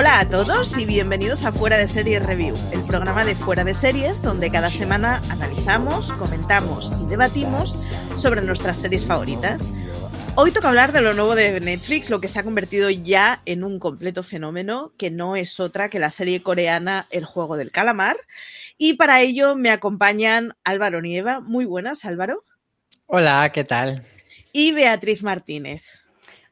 [0.00, 3.74] Hola a todos y bienvenidos a Fuera de Series Review, el programa de Fuera de
[3.74, 7.74] Series donde cada semana analizamos, comentamos y debatimos
[8.14, 9.68] sobre nuestras series favoritas.
[10.36, 13.64] Hoy toca hablar de lo nuevo de Netflix, lo que se ha convertido ya en
[13.64, 18.16] un completo fenómeno, que no es otra que la serie coreana El Juego del Calamar.
[18.76, 21.40] Y para ello me acompañan Álvaro Nieva.
[21.40, 22.44] Muy buenas, Álvaro.
[23.06, 24.04] Hola, ¿qué tal?
[24.52, 25.82] Y Beatriz Martínez.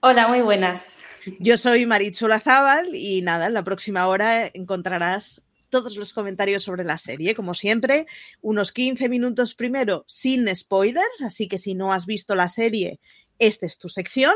[0.01, 1.06] Hola, muy buenas.
[1.41, 6.85] Yo soy Marichu Lazábal y nada, en la próxima hora encontrarás todos los comentarios sobre
[6.85, 8.07] la serie, como siempre,
[8.41, 13.01] unos 15 minutos primero sin spoilers, así que si no has visto la serie,
[13.39, 14.35] esta es tu sección,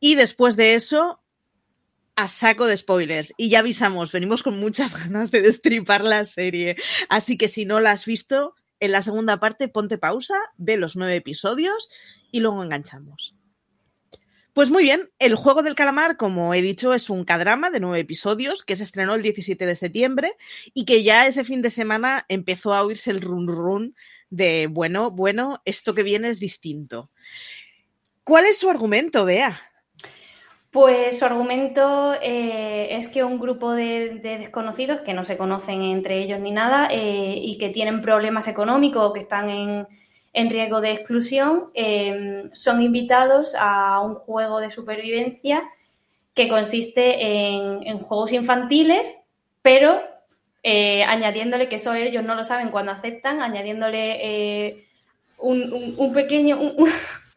[0.00, 1.22] y después de eso,
[2.16, 3.32] a saco de spoilers.
[3.36, 6.76] Y ya avisamos, venimos con muchas ganas de destripar la serie,
[7.08, 10.96] así que si no la has visto, en la segunda parte ponte pausa, ve los
[10.96, 11.88] nueve episodios
[12.32, 13.36] y luego enganchamos.
[14.52, 18.00] Pues muy bien, El Juego del Calamar, como he dicho, es un cadrama de nueve
[18.00, 20.32] episodios que se estrenó el 17 de septiembre
[20.74, 23.94] y que ya ese fin de semana empezó a oírse el run run
[24.28, 27.10] de, bueno, bueno, esto que viene es distinto.
[28.24, 29.58] ¿Cuál es su argumento, Bea?
[30.70, 35.82] Pues su argumento eh, es que un grupo de, de, desconocidos que no se conocen
[35.82, 39.86] entre ellos ni nada eh, y que tienen problemas económicos o que están en,
[40.32, 45.62] en riesgo de exclusión eh, son invitados a un juego de supervivencia
[46.34, 49.18] que consiste en, juegos infantiles,
[49.60, 50.00] pero
[50.62, 54.86] eh, añadiéndole, que eso ellos no lo saben cuando aceptan, añadiéndole eh,
[55.36, 56.90] un, pequeño, un,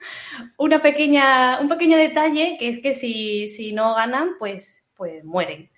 [0.57, 5.69] una pequeña, un pequeño detalle, que es que si, si no ganan, pues, pues mueren.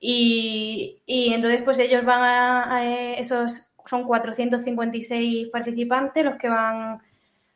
[0.00, 7.00] Y, y, entonces, pues ellos van a, a esos son 456 participantes los que van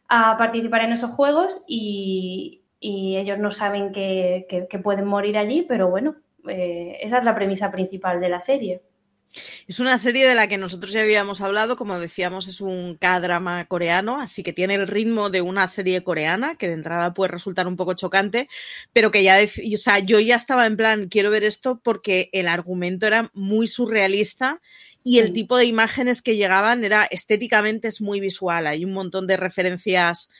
[0.08, 4.46] a participar en esos juegos y, ellos no saben que,
[4.82, 6.16] pueden morir allí, pero bueno,
[6.48, 8.80] eh, esa es la premisa principal de la serie.
[9.68, 13.64] Es una serie de la que nosotros ya habíamos hablado, como decíamos, es un K-drama
[13.66, 17.68] coreano, así que tiene el ritmo de una serie coreana, que de entrada puede resultar
[17.68, 18.48] un poco chocante,
[18.92, 22.48] pero que ya, o sea, yo ya estaba en plan, quiero ver esto porque el
[22.48, 24.60] argumento era muy surrealista
[25.02, 29.26] y el tipo de imágenes que llegaban era estéticamente es muy visual, hay un montón
[29.26, 30.30] de referencias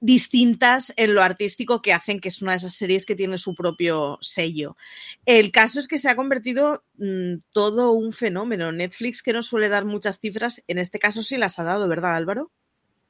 [0.00, 3.54] distintas en lo artístico que hacen que es una de esas series que tiene su
[3.54, 4.76] propio sello.
[5.24, 8.72] El caso es que se ha convertido mmm, todo un fenómeno.
[8.72, 12.16] Netflix, que no suele dar muchas cifras, en este caso sí las ha dado, ¿verdad,
[12.16, 12.52] Álvaro?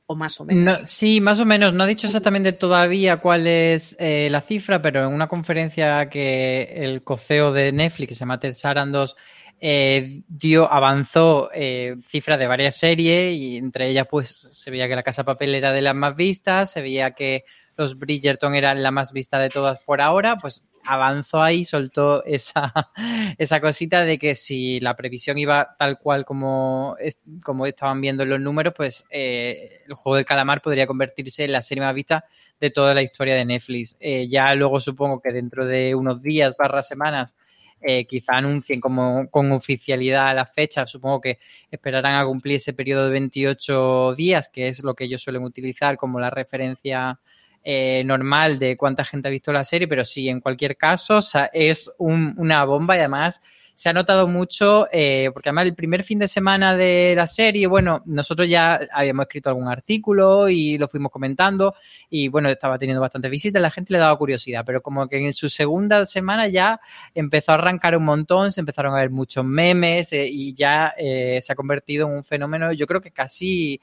[0.08, 0.80] O más o menos.
[0.80, 1.74] No, sí, más o menos.
[1.74, 6.74] No ha dicho exactamente todavía cuál es eh, la cifra, pero en una conferencia que
[6.76, 9.16] el coceo de Netflix, se llama Ted Sarandos,
[9.58, 14.96] eh, dio, avanzó eh, cifras de varias series y entre ellas pues se veía que
[14.96, 17.44] la Casa Papel era de las más vistas, se veía que
[17.74, 22.92] los Bridgerton eran la más vista de todas por ahora, pues avanzó ahí, soltó esa,
[23.38, 26.96] esa cosita de que si la previsión iba tal cual como,
[27.42, 31.52] como estaban viendo en los números, pues eh, el juego del calamar podría convertirse en
[31.52, 32.26] la serie más vista
[32.60, 33.96] de toda la historia de Netflix.
[34.28, 37.34] Ya luego supongo que dentro de unos días, barra semanas,
[37.80, 40.86] eh, quizá anuncien como con oficialidad la fecha.
[40.86, 41.38] Supongo que
[41.70, 45.96] esperarán a cumplir ese periodo de 28 días, que es lo que ellos suelen utilizar
[45.96, 47.18] como la referencia
[47.62, 51.18] eh, normal de cuánta gente ha visto la serie, pero sí, en cualquier caso,
[51.52, 53.42] es un, una bomba y además
[53.76, 57.66] se ha notado mucho, eh, porque además el primer fin de semana de la serie,
[57.66, 61.74] bueno, nosotros ya habíamos escrito algún artículo y lo fuimos comentando
[62.08, 65.34] y bueno, estaba teniendo bastantes visitas, la gente le daba curiosidad, pero como que en
[65.34, 66.80] su segunda semana ya
[67.14, 71.38] empezó a arrancar un montón, se empezaron a ver muchos memes eh, y ya eh,
[71.42, 73.78] se ha convertido en un fenómeno, yo creo que casi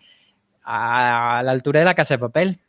[0.63, 2.62] a la altura de la casa de papel.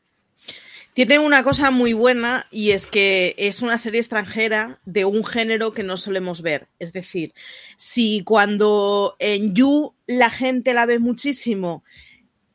[0.94, 5.74] Tiene una cosa muy buena y es que es una serie extranjera de un género
[5.74, 6.68] que no solemos ver.
[6.78, 7.34] Es decir,
[7.76, 11.82] si cuando en You la gente la ve muchísimo,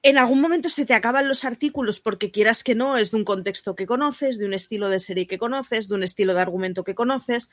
[0.01, 3.25] en algún momento se te acaban los artículos porque quieras que no, es de un
[3.25, 6.85] contexto que conoces, de un estilo de serie que conoces, de un estilo de argumento
[6.85, 7.51] que conoces.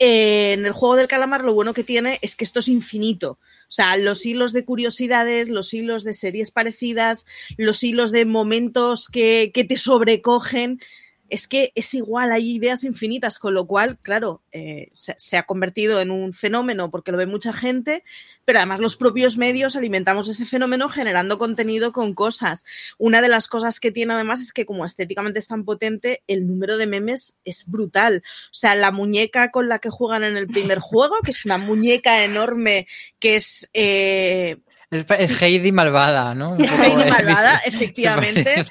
[0.00, 3.38] Eh, en el juego del calamar lo bueno que tiene es que esto es infinito.
[3.68, 7.24] O sea, los hilos de curiosidades, los hilos de series parecidas,
[7.56, 10.80] los hilos de momentos que, que te sobrecogen
[11.28, 15.44] es que es igual, hay ideas infinitas, con lo cual, claro, eh, se, se, ha
[15.44, 18.04] convertido en un fenómeno porque lo ve mucha gente,
[18.44, 22.64] pero además los propios medios alimentamos ese fenómeno generando contenido con cosas.
[22.98, 26.46] Una de las cosas que tiene además es que como estéticamente es tan potente, el
[26.46, 28.22] número de memes es brutal.
[28.46, 31.58] O sea, la muñeca con la que juegan en el primer juego, que es una
[31.58, 32.86] muñeca enorme,
[33.18, 33.68] que es...
[33.72, 36.56] Eh, Es, Heidi malvada, ¿no?
[36.58, 38.64] Es Heidi malvada, efectivamente.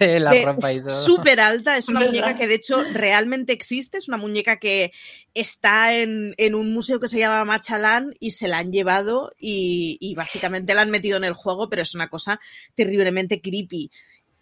[0.88, 4.92] Súper alta, es una muñeca que de hecho realmente existe, es una muñeca que
[5.34, 10.74] está en, un museo que se llama Machalán y se la han llevado y, básicamente
[10.74, 12.40] la han metido en el juego, pero es una cosa
[12.76, 13.92] terriblemente creepy.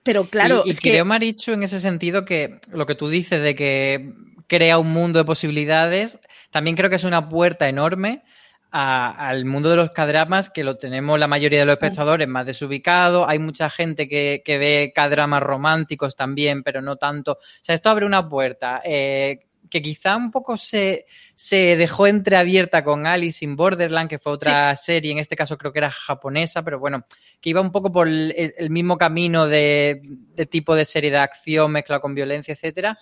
[0.04, 3.56] Pero claro, y, es creo, Marichu, en ese sentido que lo que tú dices de
[3.56, 4.14] que
[4.46, 6.20] crea un mundo de posibilidades,
[6.52, 8.22] también creo que es una puerta enorme
[8.76, 13.30] al mundo de los cadramas, que lo tenemos la mayoría de los espectadores más desubicado.
[13.30, 17.34] Hay mucha gente que, ve cadramas románticos también, pero no tanto.
[17.34, 18.82] O sea, esto abre una puerta.
[18.84, 21.06] Eh, que quizá un poco se,
[21.36, 25.72] se, dejó entreabierta con Alice in Borderland, que fue otra serie, en este caso creo
[25.72, 27.06] que era japonesa, pero bueno,
[27.40, 31.72] que iba un poco por el, mismo camino de, de, tipo de serie de acción
[31.72, 32.98] mezclado con violencia, etcétera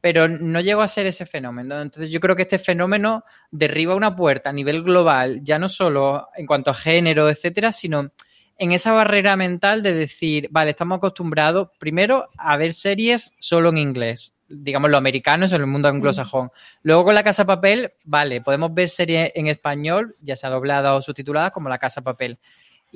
[0.00, 1.80] pero no llegó a ser ese fenómeno.
[1.80, 6.28] Entonces yo creo que este fenómeno derriba una puerta a nivel global, ya no solo
[6.36, 8.10] en cuanto a género, etcétera, sino
[8.58, 13.78] en esa barrera mental de decir, vale, estamos acostumbrados primero a ver series solo en
[13.78, 16.50] inglés, digamos los americanos en el mundo anglosajón.
[16.82, 21.02] Luego con la Casa Papel, vale, podemos ver series en español, ya sea doblada o
[21.02, 22.38] subtitulada, como la Casa Papel.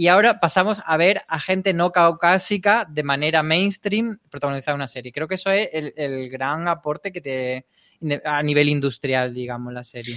[0.00, 5.12] Y ahora pasamos a ver a gente no caucásica de manera mainstream protagonizar una serie.
[5.12, 7.66] Creo que eso es el, gran aporte que te
[8.24, 10.16] a nivel industrial, digamos, la serie.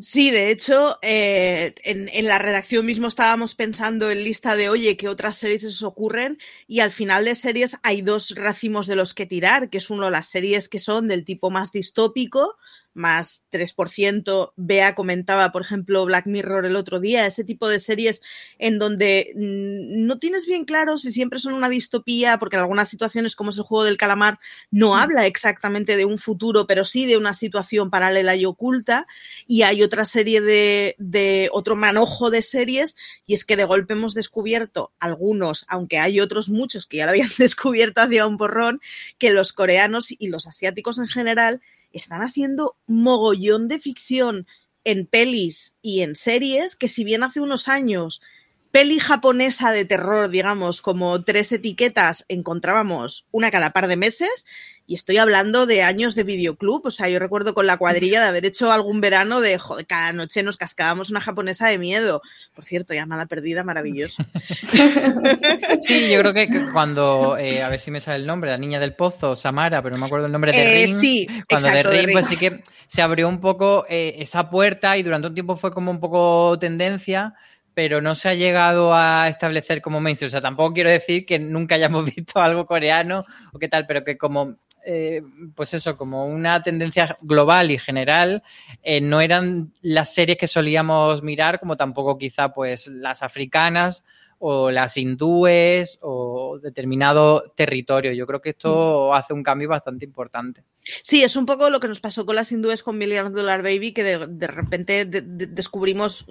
[0.00, 5.08] Sí, de hecho, eh, en, la redacción mismo estábamos pensando en lista de, oye, ¿qué
[5.08, 6.36] otras series se ocurren?
[6.66, 10.10] Y al final de series hay dos racimos de los que tirar, que es uno
[10.10, 12.56] las series que son del tipo más distópico,
[12.94, 14.52] más 3%.
[14.56, 18.20] Bea comentaba, por ejemplo, Black Mirror el otro día, ese tipo de series
[18.58, 22.88] en donde mm, no tienes bien claro si siempre son una distopía, porque en algunas
[22.88, 24.38] situaciones, como es el juego del calamar,
[24.70, 24.98] no mm.
[24.98, 29.06] habla exactamente de un futuro, pero sí de una situación paralela y oculta.
[29.46, 32.96] Y hay otra serie de, de otro manojo de series,
[33.26, 37.10] y es que de golpe hemos descubierto algunos, aunque hay otros muchos que ya lo
[37.10, 38.80] habían descubierto hacia un porrón,
[39.18, 41.60] que los coreanos y los asiáticos en general
[41.92, 44.46] están haciendo mogollón de ficción
[44.84, 48.22] en pelis y en series que si bien hace unos años
[48.70, 54.46] peli japonesa de terror, digamos, como tres etiquetas, encontrábamos una cada par de meses.
[54.86, 56.84] Y estoy hablando de años de videoclub.
[56.84, 60.12] O sea, yo recuerdo con la cuadrilla de haber hecho algún verano de, joder, cada
[60.12, 62.22] noche nos cascábamos una japonesa de miedo.
[62.56, 64.24] Por cierto, llamada perdida, maravilloso.
[65.80, 68.80] Sí, yo creo que cuando, eh, a ver si me sale el nombre, la niña
[68.80, 70.96] del pozo, Samara, pero no me acuerdo el nombre de eh, Ring.
[70.96, 74.96] Sí, cuando exacto, de Ring, pues sí que se abrió un poco eh, esa puerta
[74.98, 77.34] y durante un tiempo fue como un poco tendencia
[77.74, 80.28] pero no se ha llegado a establecer como mainstream.
[80.28, 84.04] O sea, tampoco quiero decir que nunca hayamos visto algo coreano o qué tal, pero
[84.04, 85.22] que como, eh,
[85.54, 88.42] pues eso, como una tendencia global y general,
[88.82, 94.04] eh, no eran las series que solíamos mirar, como tampoco quizá pues las africanas
[94.42, 98.12] o las hindúes o determinado territorio.
[98.12, 99.14] Yo creo que esto mm.
[99.14, 100.64] hace un cambio bastante importante.
[101.02, 103.92] Sí, es un poco lo que nos pasó con las hindúes con Million Dollar Baby,
[103.92, 106.24] que de, repente descubrimos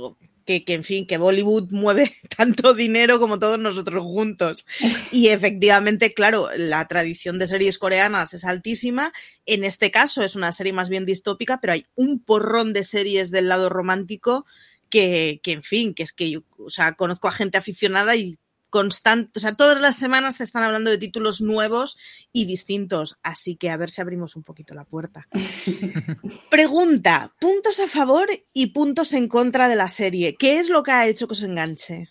[0.44, 4.66] que, en fin, que Bollywood mueve tanto dinero como todos nosotros juntos.
[5.12, 9.14] Y efectivamente, claro, la tradición de series coreanas es altísima.
[9.46, 13.30] En este caso es una serie más bien distópica, pero hay un porrón de series
[13.30, 14.46] del lado romántico
[14.90, 18.38] que, que en fin, que es que yo, o sea, conozco a gente aficionada y
[18.70, 21.98] constante, o sea, todas las semanas te están hablando de títulos nuevos
[22.32, 25.28] y distintos, así que a ver si abrimos un poquito la puerta.
[26.50, 30.36] Pregunta, puntos a favor y puntos en contra de la serie.
[30.38, 32.10] ¿Qué es lo que ha hecho que os enganche?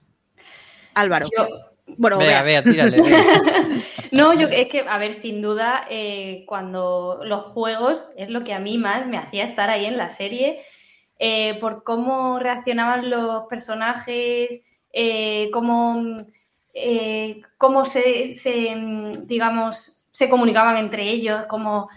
[0.95, 1.29] Álvaro.
[1.97, 2.99] Bueno, vea, vea, tírale.
[4.13, 8.53] no, yo es que, a ver, sin duda, eh, cuando los juegos es lo que
[8.53, 10.61] a mí más me hacía estar ahí en la serie,
[11.19, 16.17] eh, por cómo reaccionaban los personajes, eh, cómo
[16.81, 18.33] eh, cómo se,
[19.25, 21.89] digamos, se comunicaban entre ellos, como...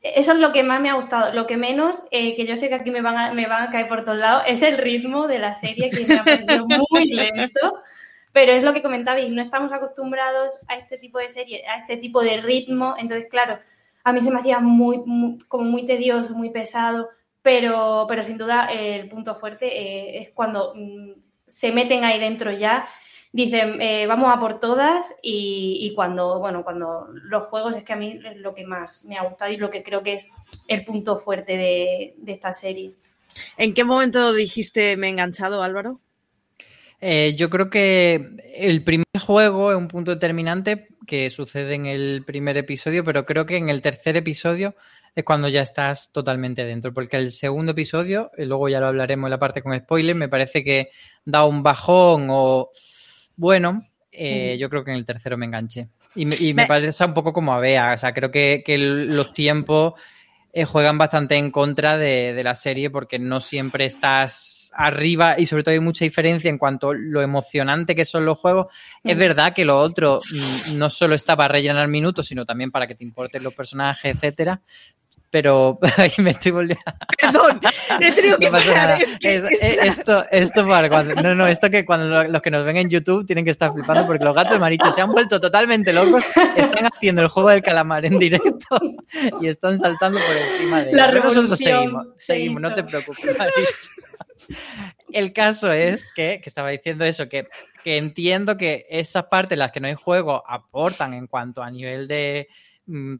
[0.00, 1.34] Eso es lo que más me ha gustado.
[1.34, 3.70] Lo que menos, eh, que yo sé que aquí me van, a, me van a
[3.72, 7.06] caer por todos lados, es el ritmo de la serie, que me ha parecido muy
[7.06, 7.80] lento.
[8.32, 11.96] Pero es lo que comentabais, no estamos acostumbrados a este tipo de serie, a este
[11.96, 12.94] tipo de ritmo.
[12.96, 13.58] Entonces, claro,
[14.04, 15.02] a mí se me hacía muy,
[15.48, 17.08] como muy tedioso, muy pesado.
[17.48, 21.12] Pero, pero sin duda el punto fuerte eh, es cuando mm,
[21.46, 22.86] se meten ahí dentro ya
[23.32, 27.96] dicen, eh, vamos a por todas y, cuando, bueno, cuando los juegos es que a
[27.96, 30.28] mí es lo que más me ha gustado y lo que creo que es
[30.66, 32.92] el punto fuerte de, esta serie.
[33.56, 36.00] ¿En qué momento dijiste me he enganchado, Álvaro?
[37.00, 42.22] Eh, yo creo que el primer juego es un punto determinante que sucede en el
[42.24, 44.76] primer episodio, pero creo que en el tercer episodio
[45.16, 49.26] es cuando ya estás totalmente dentro, porque el segundo episodio, y luego ya lo hablaremos
[49.26, 50.90] en la parte con spoilers, me parece que
[51.24, 52.70] da un bajón o
[53.34, 55.88] bueno, eh, yo creo que en el tercero me enganché.
[56.14, 58.78] Y me, y me parece un poco como a Bea, o sea, creo que, que
[58.78, 59.94] los tiempos
[60.58, 65.62] eh, juegan bastante en contra de, la serie porque no siempre estás arriba y sobre
[65.62, 68.66] todo hay mucha diferencia en cuanto a lo emocionante que son los juegos.
[69.04, 69.20] Es mm.
[69.20, 72.96] verdad que lo otro mm, no solo está para rellenar minutos, sino también para que
[72.96, 74.60] te importen los personajes, etcétera,
[75.30, 76.84] pero ahí me estoy volviendo.
[77.20, 77.60] Perdón,
[78.00, 79.00] he tenido que parar.
[79.00, 82.64] Es que eh, esto, esto para cuando, no, no, esto que cuando los que nos
[82.64, 85.92] ven en YouTube tienen que estar flipando porque los gatos marichos se han vuelto totalmente
[85.92, 86.24] locos,
[86.56, 88.80] están haciendo el juego del calamar en directo
[89.40, 93.90] y están saltando por encima de La Nosotros seguimos, seguimos, no te preocupes, maricho.
[95.12, 97.48] El caso es que, que estaba diciendo eso, que,
[97.84, 102.08] que entiendo que esas partes las que no hay juego aportan en cuanto a nivel
[102.08, 102.48] de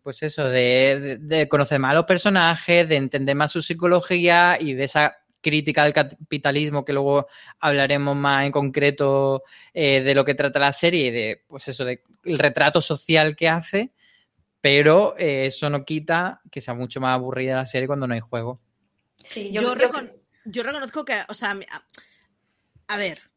[0.03, 4.85] pues eso, de, conocer más a los personajes, de entender más su psicología y de
[4.85, 7.29] esa crítica al capitalismo que luego
[7.61, 11.85] hablaremos más en concreto eh, de lo que trata la serie y de, pues eso,
[11.85, 13.93] de el retrato social que hace,
[14.61, 18.21] pero eh, eso no quita que sea mucho más aburrida la serie cuando no hay
[18.21, 18.61] juego.
[19.25, 19.63] Sí, yo,
[20.45, 21.59] yo reconozco que, o sea,
[22.89, 23.28] a ver,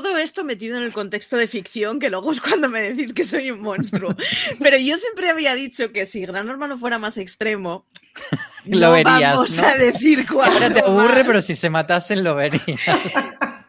[0.00, 3.24] todo esto metido en el contexto de ficción, que luego es cuando me decís que
[3.24, 4.14] soy un monstruo.
[4.60, 7.86] Pero yo siempre había dicho que si Gran Hermano fuera más extremo,
[8.64, 9.34] lo no verías.
[9.34, 10.52] Vamos a decir cuál.
[10.52, 12.62] Ahora te aburre, pero si se matasen lo verías.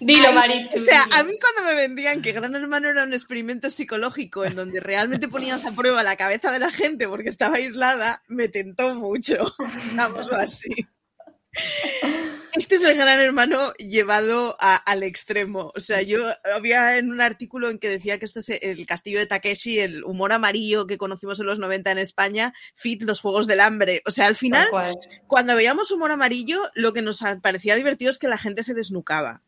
[0.00, 0.76] Dilo, Marichu.
[0.76, 4.54] O sea, a mí cuando me vendían que Gran Hermano era un experimento psicológico en
[4.54, 8.94] donde realmente ponías a prueba la cabeza de la gente porque estaba aislada, me tentó
[8.94, 9.54] mucho.
[9.90, 10.70] Digámoslo así.
[12.54, 15.72] Este es el gran hermano llevado al extremo.
[15.76, 19.18] O sea, yo había en un artículo en que decía que esto es el castillo
[19.18, 23.46] de Takeshi, el humor amarillo que conocimos en los 90 en España, fit los juegos
[23.46, 24.02] del hambre.
[24.06, 24.68] O sea, al final,
[25.26, 29.42] cuando veíamos humor amarillo, lo que nos parecía divertido es que la gente se desnucaba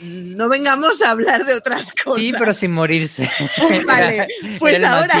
[0.00, 2.20] no vengamos a hablar de otras cosas.
[2.20, 3.30] Sí, pero sin morirse.
[3.86, 4.26] Vale,
[4.58, 5.14] pues ahora.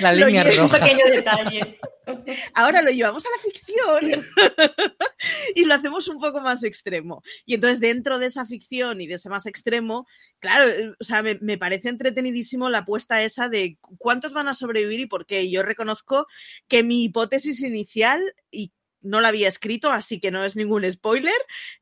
[0.00, 0.64] La línea roja.
[0.64, 1.78] Un pequeño detalle.
[2.54, 4.26] Ahora lo llevamos a la ficción
[5.54, 7.22] y lo hacemos un poco más extremo.
[7.46, 10.06] Y entonces, dentro de esa ficción y de ese más extremo,
[10.40, 15.00] claro, o sea, me, me parece entretenidísimo la apuesta esa de cuántos van a sobrevivir
[15.00, 15.48] y por qué.
[15.48, 16.26] Yo reconozco
[16.66, 21.34] que mi hipótesis inicial, y no la había escrito, así que no es ningún spoiler,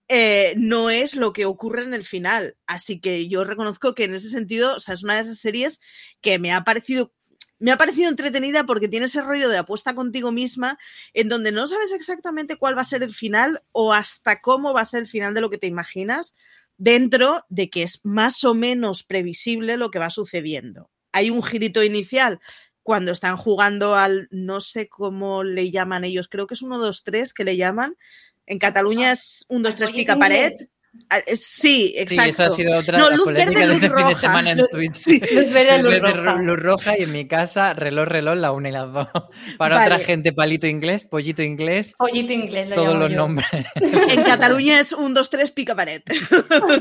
[0.09, 2.57] eh, no es lo que ocurre en el final.
[2.67, 5.81] Así que yo reconozco que en ese sentido, o sea, es una de esas series
[6.21, 7.13] que me ha parecido
[7.61, 10.79] me ha parecido entretenida porque tiene ese rollo de apuesta contigo misma
[11.13, 14.81] en donde no sabes exactamente cuál va a ser el final o hasta cómo va
[14.81, 16.35] a ser el final de lo que te imaginas
[16.79, 20.91] dentro de que es más o menos previsible lo que va sucediendo.
[21.13, 22.41] Hay un girito inicial
[22.91, 27.05] cuando están jugando al, no sé cómo le llaman ellos, creo que es 1, 2,
[27.05, 27.95] 3 que le llaman.
[28.47, 30.51] En Cataluña ah, es 1, 2, 3 pica pared.
[31.09, 32.25] Ah, eh, sí, exacto.
[32.25, 33.99] Sí, eso ha sido otra no, luz verde, luz roja.
[33.99, 34.95] Fin de semana en Twitch.
[34.95, 35.21] Sí.
[35.21, 36.43] Luz verde, luz, roja.
[36.43, 36.99] luz roja.
[36.99, 39.09] y en mi casa reloj, reloj, la una y las dos.
[39.59, 41.95] Para otra gente, palito inglés, pollito inglés.
[41.97, 43.17] Pollito inglés, lo Todos los yo.
[43.17, 43.49] nombres.
[43.77, 46.03] En Cataluña es un, dos, tres, pica pared.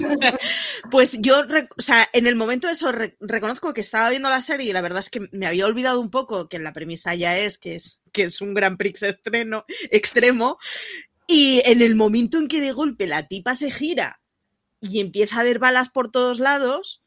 [0.91, 1.41] pues yo,
[1.77, 4.73] o sea, en el momento de eso re reconozco que estaba viendo la serie y
[4.73, 7.75] la verdad es que me había olvidado un poco que la premisa ya es que
[7.75, 10.57] es que es un Gran Prix estreno, extremo,
[11.31, 14.19] y en el momento en que de golpe la tipa se gira
[14.81, 17.03] y empieza a ver balas por todos lados,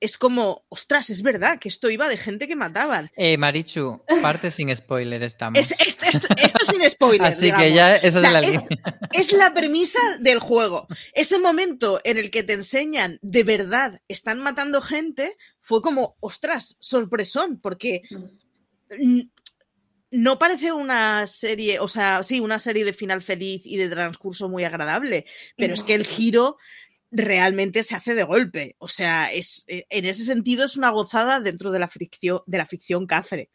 [0.00, 3.12] es como, ostras, es verdad que esto iba de gente que mataban.
[3.14, 5.60] Eh, Marichu, parte sin spoiler estamos.
[5.60, 7.22] Es, esto, esto, esto, sin spoiler.
[7.28, 7.62] Así digamos.
[7.62, 9.00] que ya esa o sea, es la es, línea.
[9.12, 10.88] es la premisa del juego.
[11.14, 16.76] Ese momento en el que te enseñan de verdad están matando gente fue como, ostras,
[16.80, 18.02] sorpresón, porque
[20.12, 24.48] no parece una serie, o sea, sí, una serie de final feliz y de transcurso
[24.48, 25.24] muy agradable,
[25.56, 25.74] pero no.
[25.74, 26.58] es que el giro
[27.10, 28.76] realmente se hace de golpe.
[28.78, 32.66] O sea, es, en ese sentido es una gozada dentro de la ficción, de la
[32.66, 33.48] ficción Cáceres.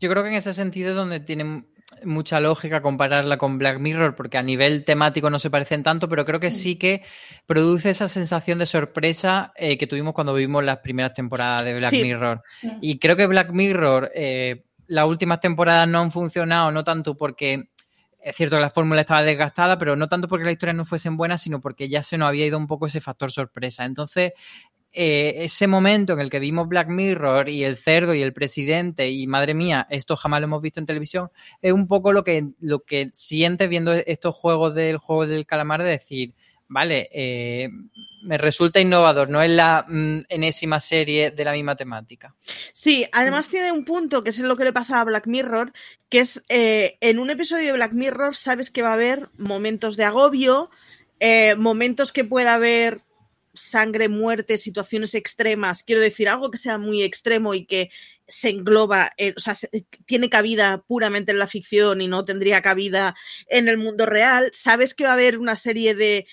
[0.00, 1.64] Yo creo que en ese sentido es donde tiene
[2.04, 6.24] mucha lógica compararla con Black Mirror, porque a nivel temático no se parecen tanto, pero
[6.24, 7.02] creo que sí que
[7.46, 11.90] produce esa sensación de sorpresa eh, que tuvimos cuando vimos las primeras temporadas de Black
[11.90, 12.02] sí.
[12.02, 12.42] Mirror.
[12.80, 17.70] Y creo que Black Mirror, eh, las últimas temporadas no han funcionado, no tanto porque
[18.20, 21.16] es cierto que la fórmula estaba desgastada, pero no tanto porque las historias no fuesen
[21.16, 23.86] buenas, sino porque ya se nos había ido un poco ese factor sorpresa.
[23.86, 24.32] Entonces,
[24.92, 29.10] eh, ese momento en el que vimos Black Mirror y el cerdo y el presidente
[29.10, 31.30] y madre mía, esto jamás lo hemos visto en televisión,
[31.62, 35.82] es un poco lo que, lo que sientes viendo estos juegos del juego del calamar
[35.82, 36.34] de decir,
[36.72, 37.68] vale, eh,
[38.22, 42.34] me resulta innovador, no es la mm, enésima serie de la misma temática.
[42.72, 45.72] Sí, además tiene un punto que es lo que le pasa a Black Mirror,
[46.08, 49.98] que es eh, en un episodio de Black Mirror sabes que va a haber momentos
[49.98, 50.70] de agobio,
[51.20, 53.02] eh, momentos que pueda haber
[53.52, 57.90] sangre, muerte, situaciones extremas, quiero decir, algo que sea muy extremo y que
[58.26, 59.54] se engloba, o sea,
[60.06, 63.14] tiene cabida puramente en la ficción y no tendría cabida
[63.48, 66.26] en el mundo real, sabes que va a haber una serie de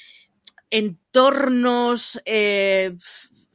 [0.70, 2.96] entornos, eh,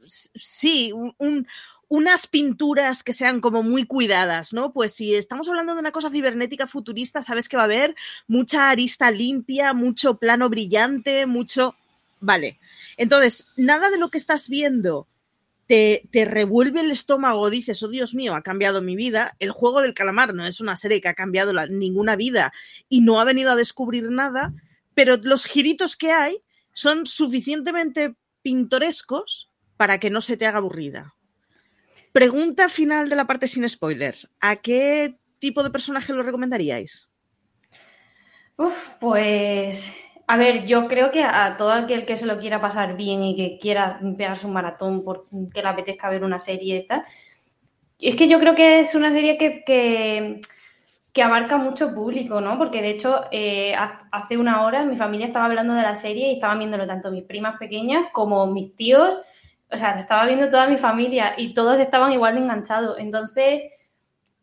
[0.05, 1.47] sí, un,
[1.87, 4.73] unas pinturas que sean como muy cuidadas, ¿no?
[4.73, 7.95] Pues si estamos hablando de una cosa cibernética futurista, sabes que va a haber
[8.27, 11.75] mucha arista limpia, mucho plano brillante, mucho...
[12.19, 12.59] Vale.
[12.97, 15.07] Entonces, nada de lo que estás viendo
[15.67, 19.35] te, te, revuelve el estómago, dices, oh Dios mío, ha cambiado mi vida.
[19.39, 22.51] El juego del calamar no es una serie que ha cambiado ninguna vida
[22.89, 24.53] y no ha venido a descubrir nada,
[24.95, 26.41] pero los giritos que hay
[26.75, 31.15] son suficientemente pintorescos para que no se te haga aburrida.
[32.11, 34.29] Pregunta final de la parte sin spoilers.
[34.41, 37.09] ¿A qué tipo de personaje lo recomendaríais?
[38.57, 39.95] Uf, pues
[40.27, 43.35] a ver, yo creo que a todo aquel que se lo quiera pasar bien y
[43.35, 47.05] que quiera pegarse un maratón porque le apetezca ver una serie y tal,
[47.99, 50.41] es que yo creo que es una serie que, que,
[51.23, 52.57] abarca mucho público, ¿no?
[52.57, 53.75] Porque de hecho, eh,
[54.11, 57.23] hace una hora mi familia estaba hablando de la serie y estaban viéndolo tanto mis
[57.23, 59.15] primas pequeñas como mis tíos
[59.71, 62.97] o sea, estaba viendo toda mi familia y todos estaban igual de enganchados.
[62.99, 63.63] Entonces,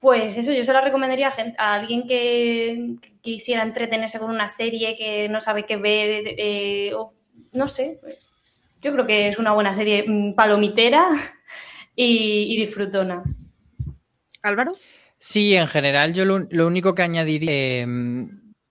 [0.00, 5.28] pues eso, yo se lo recomendaría a, alguien que, quisiera entretenerse con una serie, que
[5.28, 7.14] no sabe qué ver, eh, o,
[7.52, 8.00] no sé.
[8.82, 11.08] Yo creo que es una buena serie mm, palomitera
[11.96, 13.22] y, disfrutona.
[14.42, 14.72] Álvaro.
[15.24, 17.86] Sí, en general yo lo, único que añadiría, eh,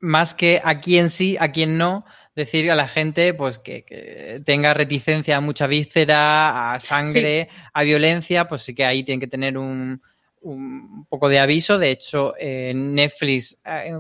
[0.02, 2.04] más que a quién sí, a quién no,
[2.36, 8.50] decir a la gente pues que, tenga reticencia a mucha víscera, a sangre, a violencia,
[8.50, 10.02] pues sí que ahí tienen que tener un,
[10.42, 11.78] un poco de aviso.
[11.78, 13.94] De hecho, Netflix, eh,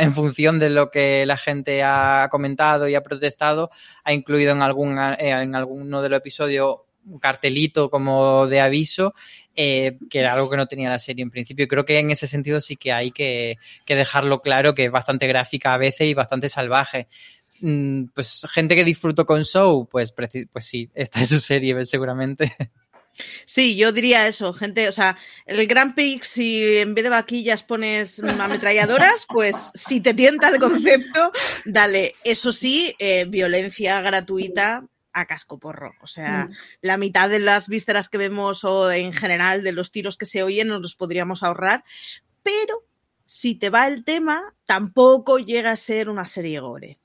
[0.00, 3.70] en función de lo que la gente ha comentado y ha protestado,
[4.04, 6.76] ha incluido en, algún, eh, en alguno de los episodios
[7.06, 9.14] un cartelito como de aviso,
[9.56, 11.66] eh, que era algo que no tenía la serie en principio.
[11.66, 15.26] Creo que en ese sentido sí que hay que, que dejarlo claro, que es bastante
[15.26, 17.08] gráfica a veces y bastante salvaje.
[17.60, 22.54] Mm, pues gente que disfruto con Show, pues, pues sí, esta es su serie seguramente.
[23.46, 25.16] Sí, yo diría eso, gente, o sea,
[25.46, 30.60] el Grand Prix, si en vez de vaquillas pones ametralladoras, pues si te tienta el
[30.60, 31.32] concepto,
[31.64, 32.14] dale.
[32.24, 34.84] Eso sí, eh, violencia gratuita
[35.16, 35.94] a casco porro.
[36.00, 36.54] O sea, mm.
[36.82, 40.42] la mitad de las vísceras que vemos o en general de los tiros que se
[40.42, 41.84] oyen nos los podríamos ahorrar,
[42.42, 42.82] pero
[43.24, 46.98] si te va el tema, tampoco llega a ser una serie gore.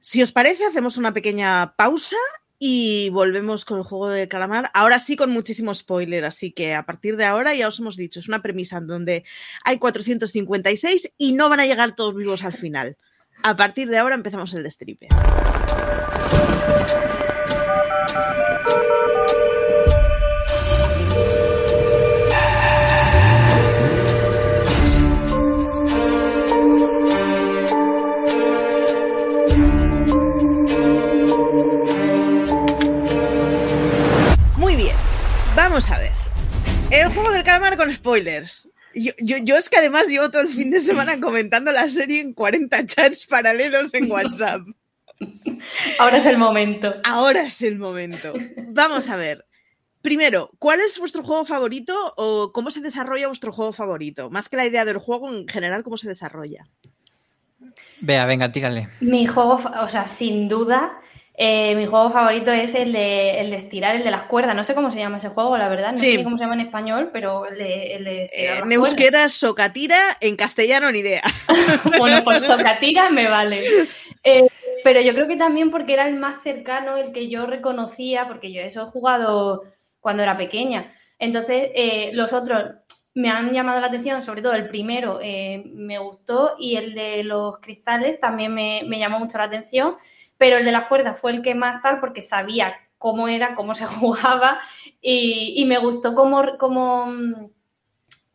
[0.00, 2.16] Si os parece, hacemos una pequeña pausa
[2.58, 4.70] y volvemos con el juego de calamar.
[4.74, 8.20] Ahora sí con muchísimo spoiler, así que a partir de ahora ya os hemos dicho,
[8.20, 9.24] es una premisa en donde
[9.64, 12.96] hay 456 y no van a llegar todos vivos al final.
[13.42, 15.08] A partir de ahora empezamos el destripe.
[35.76, 36.12] Vamos a ver.
[36.90, 38.68] El juego del calamar con spoilers.
[38.94, 42.86] Yo, es que además llevo todo el fin de semana comentando la serie en 40
[42.86, 44.62] chats paralelos en WhatsApp.
[45.98, 46.94] Ahora es el momento.
[47.04, 48.34] Ahora es el momento.
[48.68, 49.44] Vamos a ver.
[50.02, 54.30] Primero, ¿cuál es vuestro juego favorito o cómo se desarrolla vuestro juego favorito?
[54.30, 56.66] Más que la idea del juego, en general, ¿cómo se desarrolla?
[58.00, 58.88] Vea, venga, tírale.
[59.00, 61.00] Mi juego, o sea, sin duda,
[61.38, 64.56] eh, mi juego favorito es el de, el de estirar, el de las cuerdas.
[64.56, 65.92] No sé cómo se llama ese juego, la verdad.
[65.92, 68.62] No sé cómo se llama en español, pero el de, el de estirar.
[68.62, 71.22] en euskera, socatira, en castellano ni idea.
[71.98, 73.64] bueno, pues socatira me vale.
[74.24, 74.46] Eh,
[74.86, 78.52] pero yo creo que también porque era el más cercano, el que yo reconocía, porque
[78.52, 79.64] yo eso he jugado
[79.98, 80.94] cuando era pequeña.
[81.18, 82.76] Entonces, eh, los otros
[83.14, 85.18] me han llamado la atención, sobre todo el primero
[85.74, 89.96] me gustó y el de los cristales también me, me llamó mucho la atención
[90.38, 93.74] pero el de las cuerdas fue el que más tal porque sabía cómo era, cómo
[93.74, 94.60] se jugaba
[95.00, 97.12] y, me gustó cómo, cómo,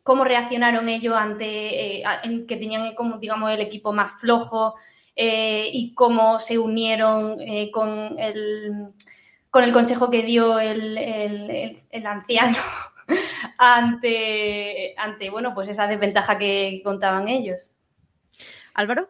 [0.02, 2.04] cómo reaccionaron ellos ante eh,
[2.46, 4.74] que tenían como digamos el equipo más flojo
[5.14, 8.88] eh, y cómo se unieron eh, con, el,
[9.50, 12.56] con el consejo que dio el, el, anciano
[13.58, 17.72] ante, ante bueno pues esa desventaja que contaban ellos.
[18.74, 19.08] Álvaro.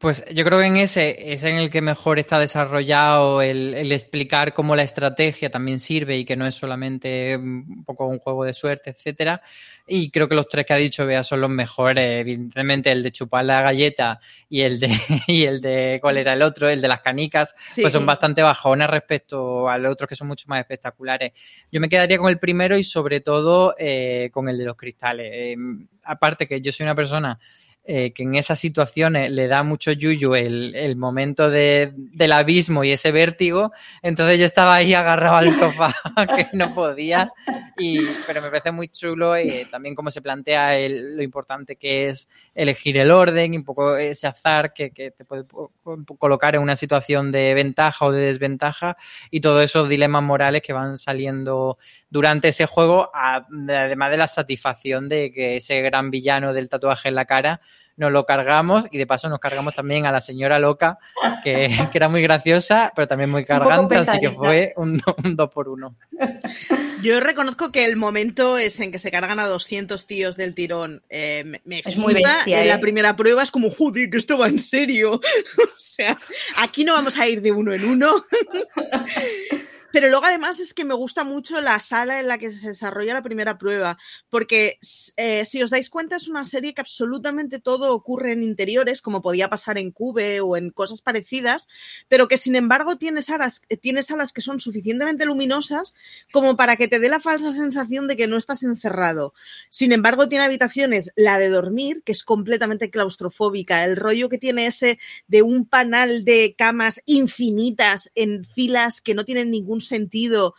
[0.00, 4.54] Pues yo creo que en ese es en el que mejor está desarrollado el, explicar
[4.54, 8.54] cómo la estrategia también sirve y que no es solamente un poco un juego de
[8.54, 9.42] suerte, etcétera.
[9.86, 12.18] Y creo que los tres que ha dicho Bea son los mejores.
[12.18, 14.88] Evidentemente, el de chupar la galleta y el de,
[15.26, 16.70] y el de ¿cuál era el otro?
[16.70, 20.60] El de las canicas, pues son bastante bajones respecto al otro que son mucho más
[20.60, 21.32] espectaculares.
[21.70, 25.30] Yo me quedaría con el primero y sobre todo eh, con el de los cristales.
[25.30, 25.56] Eh,
[26.04, 27.38] aparte que yo soy una persona
[27.92, 33.10] eh, que en esas situaciones le da mucho yuyu el, momento del abismo y ese
[33.10, 35.92] vértigo, entonces yo estaba ahí agarrado al sofá
[36.36, 37.32] que no podía,
[37.76, 37.98] y,
[38.28, 42.96] pero me parece muy chulo eh, también cómo se plantea lo importante que es elegir
[42.96, 45.46] el orden y un poco ese azar que, te puede
[46.16, 48.96] colocar en una situación de ventaja o de desventaja
[49.32, 51.76] y todos esos dilemas morales que van saliendo
[52.08, 57.16] durante ese juego, además de la satisfacción de que ese gran villano del tatuaje en
[57.16, 57.60] la cara
[58.00, 60.98] nos lo cargamos y de paso nos cargamos también a la señora loca,
[61.44, 65.00] que, era muy graciosa, pero también muy cargante, así que fue un,
[65.36, 65.94] dos por uno.
[67.02, 71.02] Yo reconozco que el momento es en que se cargan a 200 tíos del tirón.
[71.10, 72.78] Eh, me, es muy bestia, En la ¿eh?
[72.78, 75.12] primera prueba es como, joder, que esto va en serio.
[75.12, 76.18] o sea,
[76.56, 78.24] aquí no vamos a ir de uno en uno.
[79.92, 83.14] Pero luego además es que me gusta mucho la sala en la que se desarrolla
[83.14, 83.98] la primera prueba,
[84.28, 84.78] porque
[85.16, 89.22] eh, si os dais cuenta es una serie que absolutamente todo ocurre en interiores, como
[89.22, 91.68] podía pasar en Cube o en cosas parecidas,
[92.08, 95.94] pero que sin embargo tiene salas, tiene salas que son suficientemente luminosas
[96.32, 99.34] como para que te dé la falsa sensación de que no estás encerrado.
[99.68, 104.66] Sin embargo, tiene habitaciones, la de dormir, que es completamente claustrofóbica, el rollo que tiene
[104.66, 110.54] ese de un panal de camas infinitas en filas que no tienen ningún sentido,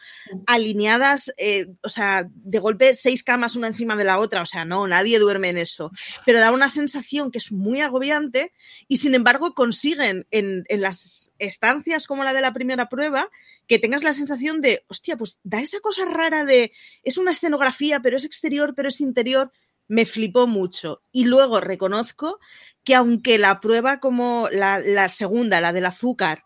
[0.47, 4.65] alineadas, eh, o sea, de golpe seis camas una encima de la otra, o sea,
[4.65, 5.91] no, nadie duerme en eso,
[6.25, 8.53] pero da una sensación que es muy agobiante
[8.87, 13.29] y sin embargo consiguen en, en las estancias como la de la primera prueba
[13.67, 18.01] que tengas la sensación de, hostia, pues da esa cosa rara de, es una escenografía,
[18.01, 19.51] pero es exterior, pero es interior,
[19.87, 21.01] me flipó mucho.
[21.11, 22.39] Y luego reconozco
[22.83, 26.43] que aunque la prueba como la, la, segunda, la del azúcar,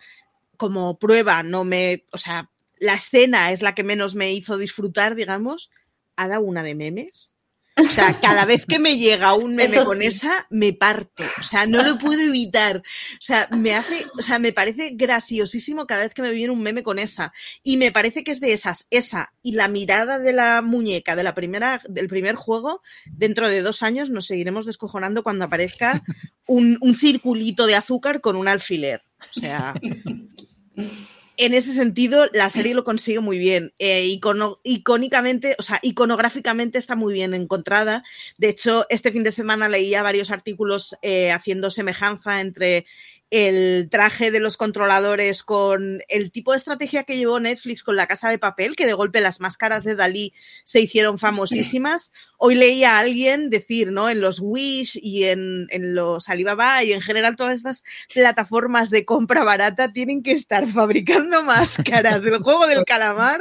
[0.58, 2.52] como prueba, no me, o sea,
[2.86, 5.71] la escena es la que menos me hizo disfrutar, digamos,
[6.15, 7.36] ha dado una de memes.
[7.78, 11.26] O sea, cada vez que me llega un meme con esa, me parto.
[11.38, 12.78] O sea, no lo puedo evitar.
[12.78, 16.62] O sea, me hace, o sea, me parece graciosísimo cada vez que me viene un
[16.62, 17.34] meme con esa.
[17.63, 21.24] Y me parece que es de esas, esa y la mirada de la muñeca de
[21.24, 26.02] la primera, del primer juego, dentro de dos años nos seguiremos descojonando cuando aparezca
[26.48, 29.04] un, un circulito de azúcar con un alfiler.
[29.19, 29.74] O sea
[31.38, 33.74] en ese sentido, la serie lo consigue muy bien.
[33.80, 38.04] Eh, icono, icónicamente, o sea, iconográficamente está muy bien encontrada.
[38.38, 42.86] De hecho, este fin de semana leía varios artículos eh, haciendo semejanza entre
[43.32, 48.08] el traje de los controladores con el tipo de estrategia que llevó Netflix con la
[48.08, 50.34] casa de papel, que de golpe las máscaras de Dalí
[50.64, 52.12] se hicieron famosísimas.
[52.38, 54.10] Hoy leía a alguien decir, ¿no?
[54.10, 57.84] En los Wish y en, en los Alibaba y en general todas estas
[58.14, 63.40] plataformas de compra barata tienen que estar fabricando máscaras del juego del calamar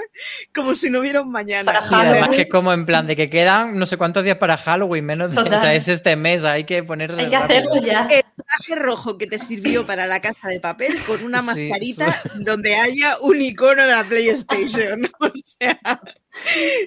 [0.54, 1.80] como si no hubiera un mañana.
[1.80, 5.04] Sí, además que como en plan de que quedan no sé cuántos días para Halloween,
[5.04, 8.06] menos de, o sea, es este mes, hay que ponerse Hay que hacerlo ya.
[8.10, 12.76] El traje rojo que te sirvió para la casa de papel con una mascarita donde
[12.76, 15.08] haya un icono de la PlayStation.
[15.24, 15.78] O sea,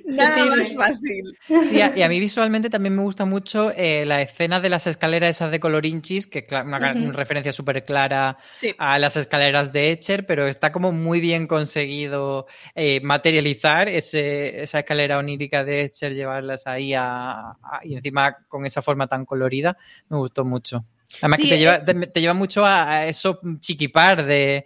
[0.06, 1.24] nada más fácil.
[1.64, 5.30] Sí, y a mí visualmente también me gusta mucho eh, la escena de las escaleras
[5.38, 7.14] esas de colorinchis, que es una, uh -huh.
[7.14, 8.76] referencia súper clara sí.
[8.78, 14.80] a las escaleras de Etcher, pero está como muy bien conseguido eh, materializar ese, esa
[14.80, 19.78] escalera onírica de Etcher, llevarlas ahí a, a, y encima con esa forma tan colorida,
[20.10, 20.86] me gustó mucho.
[21.22, 24.66] Además sí, que te lleva, te, te, lleva mucho a, a, eso chiquipar de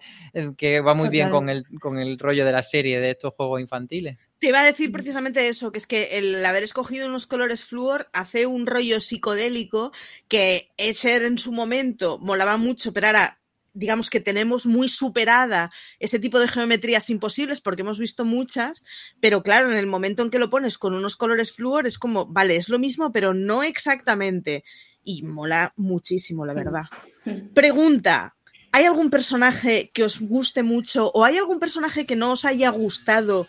[0.58, 3.62] que va muy bien con el, con el rollo de la serie de estos juegos
[3.62, 4.18] infantiles.
[4.40, 8.10] Te iba a decir precisamente eso, que es que el haber escogido unos colores flúor
[8.12, 9.92] hace un rollo psicodélico
[10.28, 13.38] que Escher en su momento molaba mucho, pero ahora
[13.74, 18.84] digamos que tenemos muy superada ese tipo de geometrías imposibles porque hemos visto muchas,
[19.20, 22.26] pero claro, en el momento en que lo pones con unos colores flúor es como,
[22.26, 24.64] vale, es lo mismo, pero no exactamente
[25.04, 26.84] y mola muchísimo, la verdad.
[27.54, 28.36] Pregunta,
[28.72, 32.70] ¿hay algún personaje que os guste mucho o hay algún personaje que no os haya
[32.70, 33.48] gustado?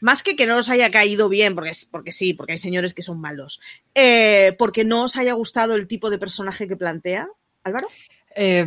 [0.00, 3.02] Más que que no os haya caído bien, porque, porque sí, porque hay señores que
[3.02, 3.60] son malos,
[3.94, 7.28] eh, porque no os haya gustado el tipo de personaje que plantea,
[7.62, 7.86] Álvaro.
[8.34, 8.64] Eh,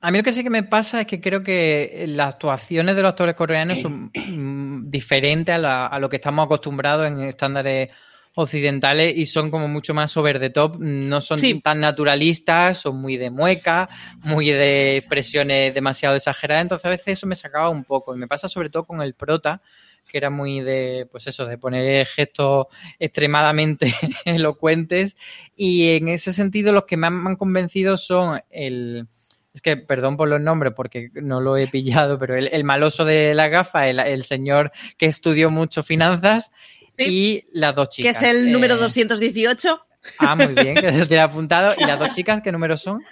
[0.00, 3.02] a mí lo que sí que me pasa es que creo que las actuaciones de
[3.02, 7.90] los actores coreanos son mm, diferentes a, la, a, lo que estamos acostumbrados en estándares
[8.36, 13.16] occidentales y son como mucho más over the top, no son tan naturalistas, son muy
[13.16, 13.88] de mueca,
[14.22, 18.14] muy de expresiones demasiado exageradas, entonces a veces eso me sacaba un poco.
[18.14, 19.62] Y me pasa sobre todo con el prota,
[20.06, 22.66] que era muy de, pues eso, de poner gestos
[22.98, 23.92] extremadamente
[24.26, 25.16] elocuentes.
[25.56, 29.08] Y en ese sentido los que me han convencido son el
[29.56, 33.32] es que perdón por los nombres porque no lo he pillado, pero el, maloso de
[33.32, 36.52] la gafa, el, señor que estudió mucho finanzas
[36.98, 38.18] y las dos chicas.
[38.18, 39.86] Que es el número 218.
[40.06, 41.74] Eh, ah, muy bien, que se te ha apuntado.
[41.76, 43.04] ¿Y las dos chicas qué números son?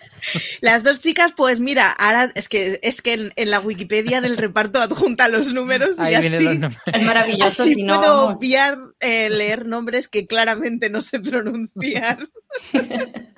[0.61, 4.37] Las dos chicas, pues mira, ahora es que es que en, la Wikipedia en el
[4.37, 6.77] reparto adjunta los números y así, los números.
[6.87, 7.62] es maravilloso.
[7.62, 12.29] Así si puedo obviar eh, leer nombres que claramente no sé pronunciar.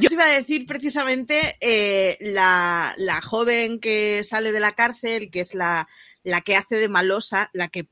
[0.00, 5.54] Yo iba a decir precisamente eh, la, joven que sale de la cárcel, que es
[5.54, 5.88] la,
[6.22, 7.86] la que hace de malosa, la que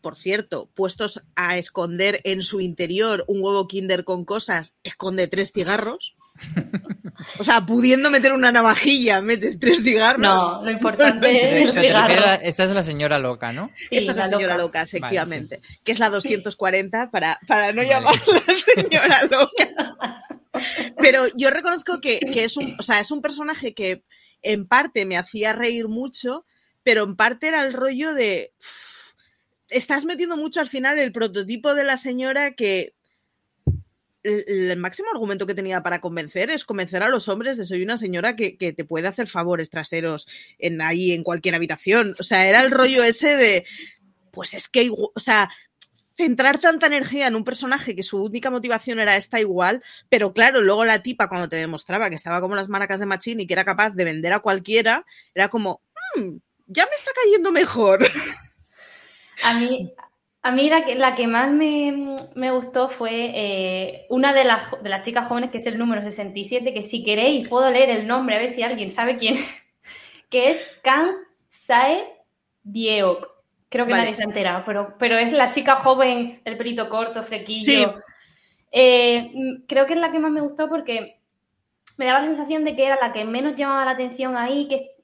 [0.00, 5.52] por cierto, puestos a esconder en su interior un huevo Kinder con cosas, esconde tres
[5.52, 6.16] cigarros.
[7.38, 10.20] O sea, pudiendo meter una navajilla, metes tres cigarros.
[10.20, 11.84] No, lo importante es el
[12.42, 13.70] Esta es la señora loca, ¿no?
[13.90, 15.60] Esta es la, señora loca, efectivamente.
[15.82, 18.20] Que es la 240 para, para no llamarla
[18.74, 20.26] señora loca.
[20.98, 24.02] Pero yo reconozco que, es, un, es un personaje que
[24.42, 26.44] en parte me hacía reír mucho,
[26.82, 28.52] pero en parte era el rollo de...
[29.68, 32.94] estás metiendo mucho al final el prototipo de la señora que
[34.22, 37.96] el, máximo argumento que tenía para convencer es convencer a los hombres de soy una
[37.96, 40.26] señora que, te puede hacer favores traseros
[40.58, 42.16] en ahí en cualquier habitación.
[42.18, 43.64] O sea, era el rollo ese de
[44.32, 45.48] pues es que, o sea,
[46.14, 50.60] centrar tanta energía en un personaje que su única motivación era esta igual, pero claro,
[50.60, 53.54] luego la tipa cuando te demostraba que estaba como las maracas de Machín y que
[53.54, 55.80] era capaz de vender a cualquiera, era como,
[56.16, 58.06] hmm, ya me está cayendo mejor.
[59.44, 59.92] A mí,
[60.42, 64.88] a mí la, que, la que más me, gustó fue eh, una de las, de
[64.88, 68.36] las chicas jóvenes, que es el número 67, que si queréis puedo leer el nombre,
[68.36, 69.36] a ver si alguien sabe quién,
[70.30, 71.10] que es Kang
[71.48, 72.04] Sae
[72.62, 73.28] Bieok.
[73.68, 77.24] Creo que nadie se ha enterado, pero, pero es la chica joven, el pelito corto,
[77.24, 78.00] frequillo.
[78.70, 79.32] Eh,
[79.66, 81.18] creo que es la que más me gustó porque
[81.96, 84.95] me daba la sensación de que era la que menos llamaba la atención ahí, que,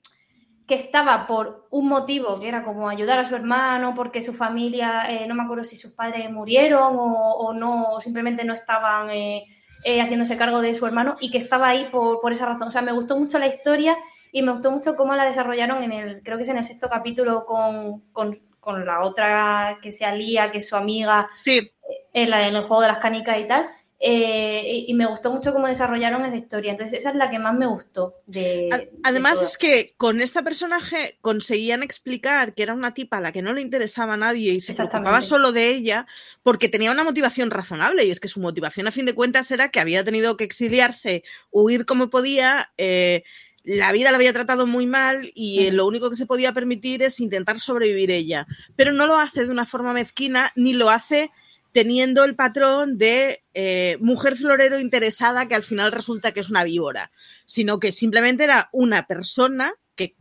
[0.66, 5.10] que estaba por un motivo, que era como ayudar a su hermano, porque su familia,
[5.10, 9.44] eh, no me acuerdo si sus padres murieron o, no, simplemente no estaban eh,
[9.84, 12.68] haciéndose cargo de su hermano, y que estaba ahí por, por esa razón.
[12.68, 13.96] O sea, me gustó mucho la historia
[14.30, 16.88] y me gustó mucho cómo la desarrollaron en el, creo que es en el sexto
[16.88, 21.72] capítulo con, con con la otra que se alía, que es su amiga, sí.
[22.12, 23.68] en, la, en el juego de las canicas y tal.
[24.04, 26.72] Eh, y, me gustó mucho cómo desarrollaron esa historia.
[26.72, 28.16] Entonces, esa es la que más me gustó.
[28.26, 28.68] De,
[29.04, 33.42] Además, es que con este personaje conseguían explicar que era una tipa a la que
[33.42, 36.08] no le interesaba a nadie y se preocupaba solo de ella
[36.42, 38.04] porque tenía una motivación razonable.
[38.04, 41.22] Y es que su motivación, a fin de cuentas, era que había tenido que exiliarse,
[41.52, 42.72] huir como podía.
[42.78, 43.22] Eh,
[43.62, 47.20] la vida la había tratado muy mal y lo único que se podía permitir es
[47.20, 48.48] intentar sobrevivir ella.
[48.74, 51.30] Pero no lo hace de una forma mezquina ni lo hace
[51.72, 56.64] teniendo el patrón de eh, mujer florero interesada que al final resulta que es una
[56.64, 57.10] víbora,
[57.46, 60.14] sino que simplemente era una persona que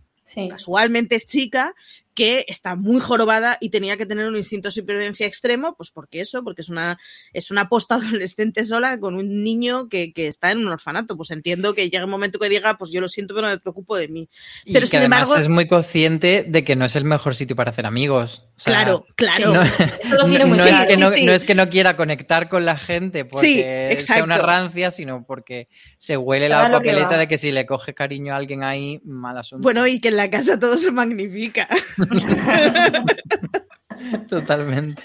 [0.49, 1.75] casualmente es chica
[2.13, 6.21] que está muy jorobada y tenía que tener un instinto de supervivencia extremo, pues porque
[6.21, 6.99] eso, porque es una,
[7.33, 11.17] es una posta adolescente sola con un niño que, está en un orfanato.
[11.17, 13.59] Pues entiendo que llega un momento que diga, pues yo lo siento, pero no me
[13.59, 14.29] preocupo de mí.
[14.71, 15.35] Pero sin embargo.
[15.35, 18.45] Es muy consciente de que no es el mejor sitio para hacer amigos.
[18.63, 19.53] claro, claro.
[19.53, 19.61] No,
[20.65, 24.91] es que no, es que no quiera conectar con la gente porque sea una rancia,
[24.91, 29.01] sino porque se huele la papeleta de que si le coge cariño a alguien ahí,
[29.03, 29.63] mal asunto.
[29.63, 31.67] Bueno, y que en la casa todo se magnifica.
[34.29, 35.03] Totalmente.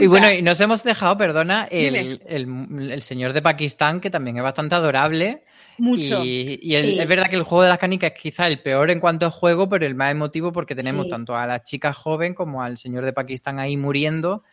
[0.00, 4.74] Y bueno, y nos hemos dejado, perdona, el, señor de Pakistán, que también es bastante
[4.74, 5.44] adorable.
[5.78, 6.22] Mucho.
[6.24, 9.26] Y, es verdad que el juego de las canicas es quizá el peor en cuanto
[9.26, 12.76] a juego, pero el más emotivo porque tenemos tanto a la chica joven como al
[12.76, 14.44] señor de Pakistán ahí muriendo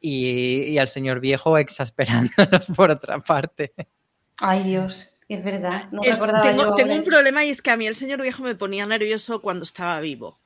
[0.00, 3.74] y, al señor viejo exasperándonos por otra parte.
[4.38, 5.11] Ay, Dios.
[5.32, 5.88] Es verdad.
[6.76, 9.64] tengo, un problema y es que a mí el señor viejo me ponía nervioso cuando
[9.64, 10.38] estaba vivo.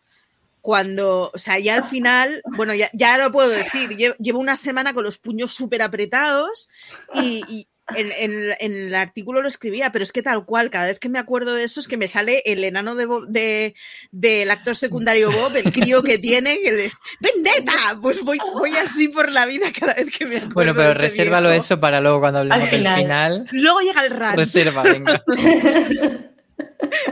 [0.61, 4.95] Cuando, o sea, ya al final, bueno, ya, ya lo puedo decir, llevo una semana
[4.95, 6.69] con los puños súper apretados
[7.15, 11.19] y, en, el artículo lo escribía, pero es que tal cual, cada vez que me
[11.19, 13.75] acuerdo de eso es que me sale el enano de,
[14.11, 17.99] del actor secundario Bob, el crío que tiene, que ¡Vendetta!
[18.03, 20.55] Pues voy, voy así por la vida cada vez que me acuerdo.
[20.55, 23.49] Bueno, pero resérvalo eso para luego cuando hablemos del final.
[23.53, 24.37] Luego llega el rant.
[24.37, 25.23] Reserva, venga.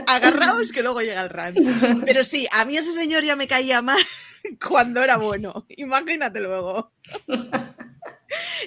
[0.07, 1.57] Agarraos que luego llega el rant.
[2.05, 3.99] Pero sí, a mí ese señor ya me caía mal
[4.67, 5.65] cuando era bueno.
[5.69, 6.91] Imagínate luego.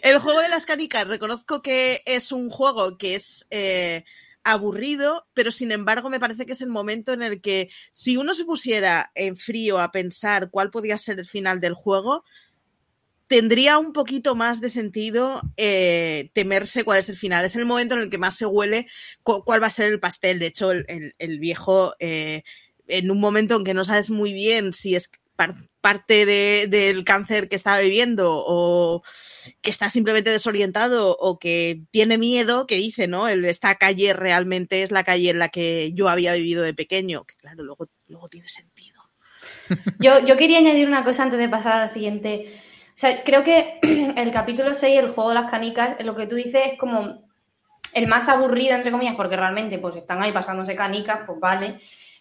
[0.02, 4.04] El juego de las canicas, reconozco que es un juego que es eh,
[4.44, 8.35] aburrido, pero sin embargo me parece que es el momento en el que si uno
[8.35, 12.24] se pusiera en frío a pensar cuál podía ser el final del juego,
[13.28, 17.44] tendría un poquito más de sentido eh, temerse cuál es el final.
[17.44, 18.88] Es el momento en el que más se huele
[19.22, 20.38] cuál va a ser el pastel.
[20.38, 22.42] De hecho, el, viejo, eh,
[22.88, 25.11] en un momento en que no sabes muy bien si es
[25.81, 26.27] parte
[26.66, 29.03] del cáncer que está viviendo o
[29.62, 33.29] que está simplemente desorientado o que tiene miedo, que dice, ¿no?
[33.29, 37.37] esta calle realmente es la calle en la que yo había vivido de pequeño, que
[37.37, 38.98] claro, luego, luego tiene sentido.
[39.98, 42.59] Yo, yo quería añadir una cosa antes de pasar a la siguiente.
[42.88, 43.79] O sea, creo que
[44.16, 47.22] el capítulo 6, el juego de las canicas, lo que tú dices es como
[47.92, 51.81] el más aburrido, entre comillas, porque realmente pues están ahí pasándose canicas, pues vale.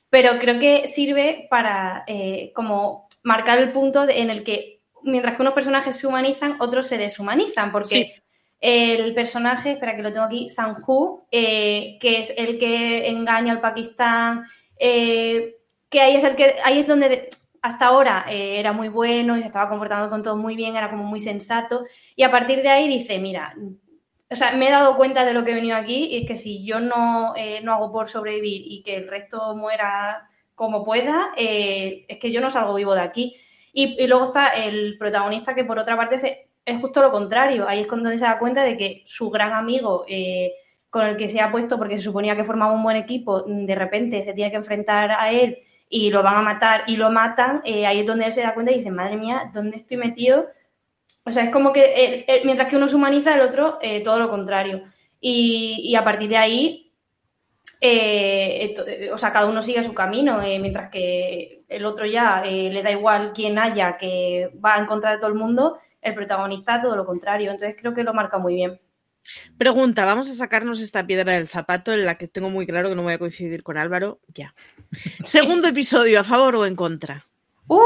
[0.09, 5.41] Pero creo que sirve para eh, como marcar el punto en el que mientras que
[5.41, 8.23] unos personajes se humanizan, otros se deshumanizan, porque
[8.59, 13.59] el personaje, espera que lo tengo aquí, Sanju, eh, que es el que engaña al
[13.59, 14.45] Pakistán,
[14.79, 15.55] eh,
[15.89, 17.29] que ahí es el que ahí es donde
[17.61, 20.89] hasta ahora eh, era muy bueno y se estaba comportando con todo muy bien, era
[20.89, 21.83] como muy sensato.
[22.15, 23.53] Y a partir de ahí dice, mira,
[24.29, 26.35] o sea, me he dado cuenta de lo que he venido aquí y es que
[26.35, 31.29] si yo no, eh, no hago por sobrevivir y que el resto muera como pueda,
[31.37, 33.37] eh, es que yo no salgo vivo de aquí.
[33.71, 36.15] Y, luego está el protagonista que por otra parte
[36.65, 37.67] es, justo lo contrario.
[37.69, 40.05] Ahí es cuando se da cuenta de que su gran amigo
[40.89, 43.75] con el que se ha puesto, porque se suponía que formaba un buen equipo, de
[43.75, 47.61] repente se tiene que enfrentar a él y lo van a matar y lo matan,
[47.63, 50.47] eh, ahí es donde él se da cuenta y dice, madre mía, ¿dónde estoy metido?
[51.23, 54.29] O sea, es como que mientras que uno se humaniza, el otro eh, todo lo
[54.29, 54.83] contrario.
[55.19, 56.86] Y, a partir de ahí,
[57.79, 62.91] eh, o sea, cada uno sigue su camino, mientras que el otro ya le da
[62.91, 67.05] igual quién haya, que va en contra de todo el mundo, el protagonista todo lo
[67.05, 67.51] contrario.
[67.51, 68.79] Entonces creo que lo marca muy bien.
[69.57, 72.95] Pregunta, vamos a sacarnos esta piedra del zapato en la que tengo muy claro que
[72.95, 74.19] no voy a coincidir con Álvaro.
[74.33, 74.53] Ya.
[75.25, 77.25] Segundo episodio, ¿a favor o en contra?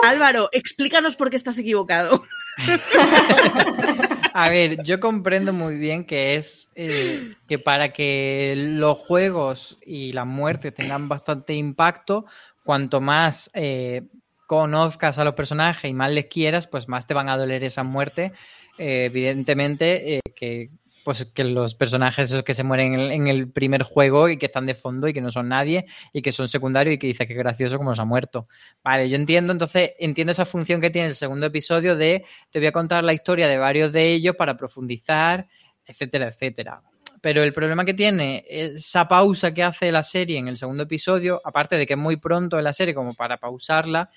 [0.03, 2.23] Álvaro, explícanos por qué estás equivocado.
[4.33, 10.13] A ver, yo comprendo muy bien que es eh, que para que los juegos y
[10.13, 12.25] la muerte tengan bastante impacto,
[12.63, 14.03] cuanto más eh,
[14.47, 17.83] conozcas a los personajes y más les quieras, pues más te van a doler esa
[17.83, 18.31] muerte.
[18.77, 20.69] Eh, evidentemente, que
[21.03, 24.65] pues que los personajes esos que se mueren en el, primer juego y que están
[24.65, 27.33] de fondo y que no son nadie y que son secundarios y que dice que
[27.33, 28.47] gracioso como se ha muerto.
[28.83, 32.67] Vale, yo entiendo, entonces entiendo esa función que tiene el segundo episodio de te voy
[32.67, 35.47] a contar la historia de varios de ellos para profundizar,
[35.85, 36.81] etcétera, etcétera.
[37.21, 41.41] Pero el problema que tiene esa pausa que hace la serie en el segundo episodio,
[41.43, 44.09] aparte de que es muy pronto en la serie como para pausarla,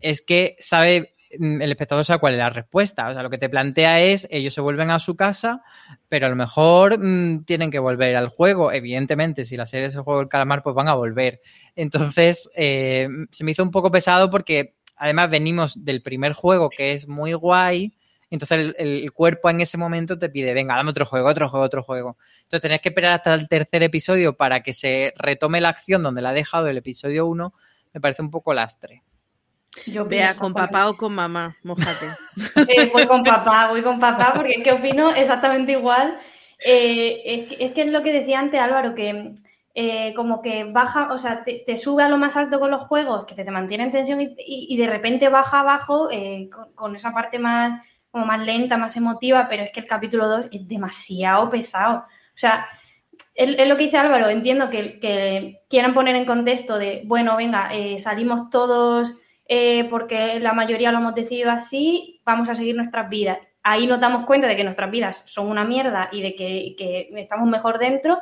[0.00, 3.08] es que sabe el espectador sabe cuál es la respuesta.
[3.08, 5.62] O sea, lo que te plantea es, ellos se vuelven a su casa,
[6.08, 8.72] pero a lo mejor mm, tienen que volver al juego.
[8.72, 11.40] Evidentemente, si la serie es el juego del calamar, pues van a volver.
[11.74, 16.92] Entonces, eh, se me hizo un poco pesado porque además venimos del primer juego que
[16.92, 17.96] es muy guay.
[18.28, 21.82] Entonces el, cuerpo en ese momento te pide, venga, dame otro juego, otro juego, otro
[21.82, 22.16] juego.
[22.42, 26.22] Entonces tenés que esperar hasta el tercer episodio para que se retome la acción donde
[26.22, 27.54] la ha dejado el episodio 1.
[27.94, 29.02] Me parece un poco lastre.
[30.08, 32.06] Vea, con papá o con mamá, mojate.
[32.68, 36.18] Eh, voy con papá, voy con papá, porque es que opino exactamente igual.
[36.64, 39.34] Eh, es, que, es, lo que decía antes Álvaro, que
[39.74, 43.24] eh, como que baja, o sea, te, sube a lo más alto con los juegos,
[43.24, 46.08] que te, mantiene en tensión y, de repente baja abajo
[46.74, 50.48] con, esa parte más, como más lenta, más emotiva, pero es que el capítulo 2
[50.52, 51.98] es demasiado pesado.
[51.98, 52.66] O sea,
[53.34, 57.70] es, lo que dice Álvaro, entiendo que, que, quieran poner en contexto de, bueno, venga,
[57.98, 63.38] salimos todos eh, porque la mayoría lo hemos decidido así, vamos a seguir nuestras vidas.
[63.62, 67.48] Ahí nos damos cuenta de que nuestras vidas son una mierda y de que, estamos
[67.48, 68.18] mejor dentro,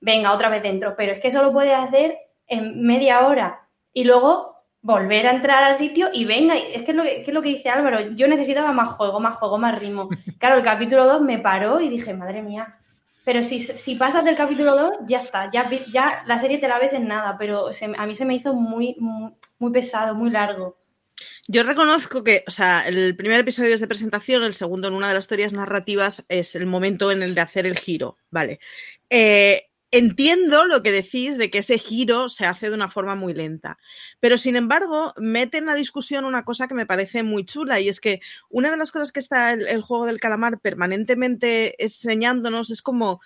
[0.00, 0.94] venga, otra vez dentro.
[0.96, 5.64] Pero es que eso lo puedes hacer en media hora y luego volver a entrar
[5.64, 8.28] al sitio y venga, es que es lo que, es lo que dice Álvaro, yo
[8.28, 10.08] necesitaba más juego, más juego, más ritmo.
[10.38, 12.78] Claro, el capítulo 2 me paró y dije, madre mía,
[13.26, 16.78] pero si, si, pasas del capítulo 2, ya está, ya, ya la serie te la
[16.78, 20.78] ves en nada, pero a mí se me hizo muy, muy, pesado, muy largo.
[21.48, 25.08] Yo reconozco que, o sea, el primer episodio es de presentación, el segundo en una
[25.08, 28.60] de las teorías narrativas es el momento en el de hacer el giro, ¿vale?
[29.10, 33.34] Eh, entiendo lo que decís de que ese giro se hace de una forma muy
[33.34, 33.78] lenta,
[34.20, 37.88] pero sin embargo mete en la discusión una cosa que me parece muy chula y
[37.88, 42.82] es que una de las cosas que está el, juego del calamar permanentemente enseñándonos es
[42.82, 43.20] como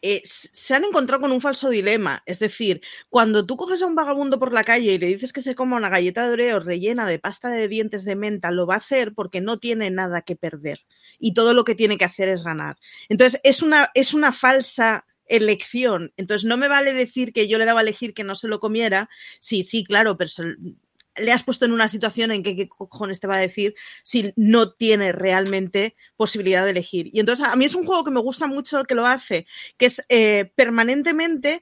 [0.00, 2.22] eh, se han encontrado con un falso dilema.
[2.24, 2.80] Es decir,
[3.10, 5.76] cuando tú coges a un vagabundo por la calle y le dices que se coma
[5.76, 9.12] una galleta de oreo rellena de pasta de dientes de menta, lo va a hacer
[9.12, 10.84] porque no tiene nada que perder.
[11.18, 12.76] Y todo lo que tiene que hacer es ganar.
[13.08, 16.12] Entonces, es una, es una falsa elección.
[16.16, 18.60] Entonces, no me vale decir que yo le daba a elegir que no se lo
[18.60, 19.08] comiera.
[19.40, 20.30] Sí, sí, claro, pero
[21.16, 24.32] le has puesto en una situación en que qué cojones te va a decir si
[24.36, 27.10] no tiene realmente posibilidad de elegir.
[27.12, 29.86] Y entonces a mí es un juego que me gusta mucho que lo hace, que
[29.86, 31.60] es eh, permanentemente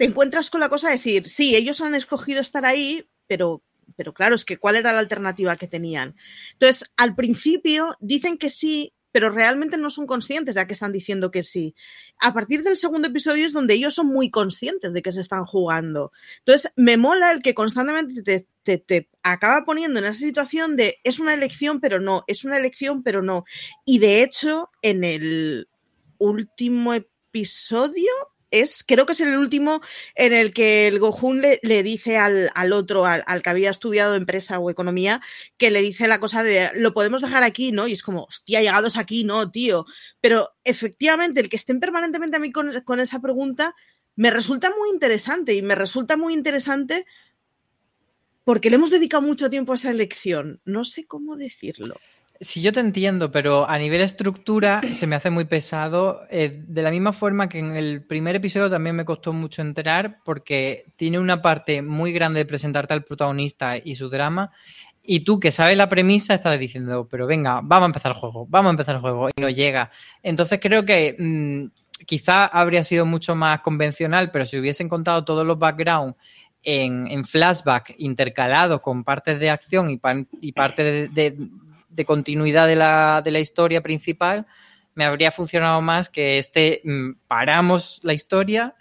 [0.00, 3.62] te encuentras con la cosa de decir, sí, ellos han escogido estar ahí, pero,
[3.96, 6.16] pero claro, es que cuál era la alternativa que tenían.
[6.52, 11.30] Entonces, al principio dicen que sí, pero realmente no son conscientes ya que están diciendo
[11.30, 11.74] que sí.
[12.18, 15.44] A partir del segundo episodio es donde ellos son muy conscientes de que se están
[15.44, 16.12] jugando.
[16.38, 21.20] Entonces, me mola el que constantemente te, te, acaba poniendo en esa situación de es
[21.20, 23.44] una elección, pero no, es una elección, pero no.
[23.84, 25.68] Y de hecho, en el
[26.18, 28.10] último episodio,
[28.50, 29.80] es, creo que es el último
[30.14, 34.14] en el que el Gohun le, dice al, al otro, al, al, que había estudiado
[34.14, 35.20] empresa o economía,
[35.56, 37.86] que le dice la cosa de lo podemos dejar aquí, ¿no?
[37.86, 39.86] Y es como, hostia, llegados aquí, no, tío.
[40.20, 43.74] Pero efectivamente, el que estén permanentemente a mí con, con esa pregunta
[44.16, 47.06] me resulta muy interesante y me resulta muy interesante
[48.44, 50.60] porque le hemos dedicado mucho tiempo a esa elección.
[50.64, 51.96] No sé cómo decirlo.
[52.42, 56.22] Sí, yo te entiendo, pero a nivel estructura se me hace muy pesado.
[56.30, 60.20] Eh, de la misma forma que en el primer episodio también me costó mucho enterar,
[60.24, 64.52] porque tiene una parte muy grande de presentarte al protagonista y su drama.
[65.02, 68.46] Y tú que sabes la premisa estás diciendo, pero venga, vamos a empezar el juego,
[68.48, 69.90] vamos a empezar el juego, y no llega.
[70.22, 71.66] Entonces creo que mmm,
[72.06, 76.16] quizá habría sido mucho más convencional, pero si hubiesen contado todos los backgrounds
[76.62, 81.36] en, en flashback intercalados con partes de acción y, pan, y parte de, de,
[81.90, 84.46] de continuidad de la, de la, historia principal,
[84.94, 88.74] me habría funcionado más que este mmm, paramos la historia,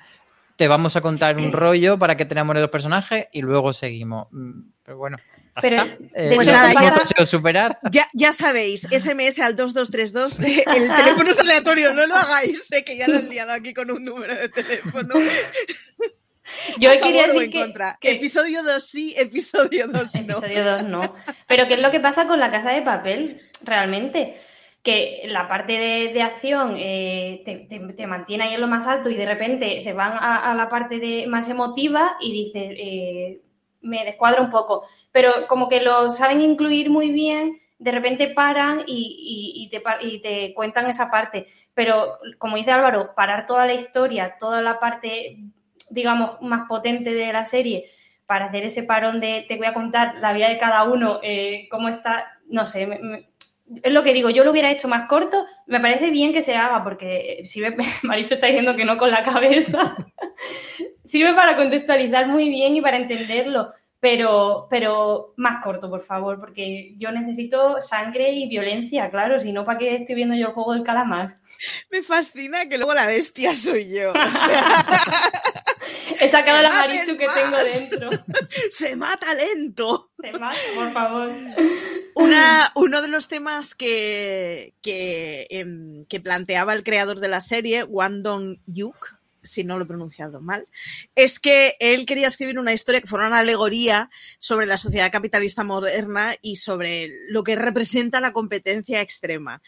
[0.55, 4.27] te vamos a contar un rollo para que te enamores los personajes y luego seguimos.
[4.83, 5.17] Pero bueno.
[5.61, 5.83] Pero,
[6.15, 6.73] eh, pues nada,
[7.17, 7.79] ya, superar.
[7.91, 12.97] Ya, ya, sabéis, SMS al 2232, el teléfono es aleatorio, no lo hagáis, sé que
[12.97, 15.15] ya lo he liado aquí con un número de teléfono.
[16.77, 20.37] Yo quería decir que, que, Episodio 2 sí, episodio 2 no.
[20.37, 21.01] Episodio 2 no.
[21.47, 24.41] Pero ¿qué es lo que pasa con la casa de papel realmente?
[24.83, 28.87] Que la parte de, de acción eh, te, te, te, mantiene ahí en lo más
[28.87, 32.73] alto y de repente se van a, a la parte de, más emotiva y dices,
[32.77, 33.41] eh,
[33.81, 34.85] me descuadra un poco.
[35.11, 39.81] Pero como que lo saben incluir muy bien, de repente paran y, y, y, te,
[40.01, 41.47] y te cuentan esa parte.
[41.73, 45.37] Pero como dice Álvaro, parar toda la historia, toda la parte
[45.91, 47.89] digamos, más potente de la serie
[48.25, 51.67] para hacer ese parón de te voy a contar la vida de cada uno, eh,
[51.71, 53.29] cómo está, no sé, me, me,
[53.83, 56.55] es lo que digo, yo lo hubiera hecho más corto, me parece bien que se
[56.55, 59.95] haga, porque si me, Maricho está diciendo que no con la cabeza,
[61.03, 66.93] sirve para contextualizar muy bien y para entenderlo, pero, pero más corto, por favor, porque
[66.97, 70.73] yo necesito sangre y violencia, claro, si no, ¿para qué estoy viendo yo el juego
[70.73, 71.37] del calamar?
[71.91, 74.11] Me fascina que luego la bestia soy yo.
[74.11, 74.67] O sea...
[76.29, 78.25] He sacado la marichu que tengo dentro.
[78.69, 80.11] Se mata lento.
[80.21, 81.31] Se mata, por favor.
[82.15, 85.65] Una, uno de los temas que, que, eh,
[86.07, 90.67] que, planteaba el creador de la serie, Wandong Yuk, si no lo he pronunciado mal,
[91.15, 95.63] es que él quería escribir una historia que fuera una alegoría sobre la sociedad capitalista
[95.63, 99.61] moderna y sobre lo que representa la competencia extrema.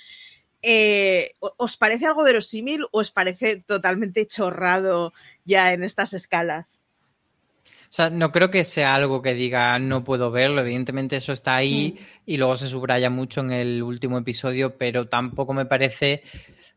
[0.62, 6.86] Eh, ¿Os parece algo verosímil o os parece totalmente chorrado ya en estas escalas?
[7.91, 10.62] O sea, no creo que sea algo que diga no puedo verlo.
[10.62, 12.22] Evidentemente eso está ahí mm.
[12.26, 16.24] y luego se subraya mucho en el último episodio, pero tampoco me parece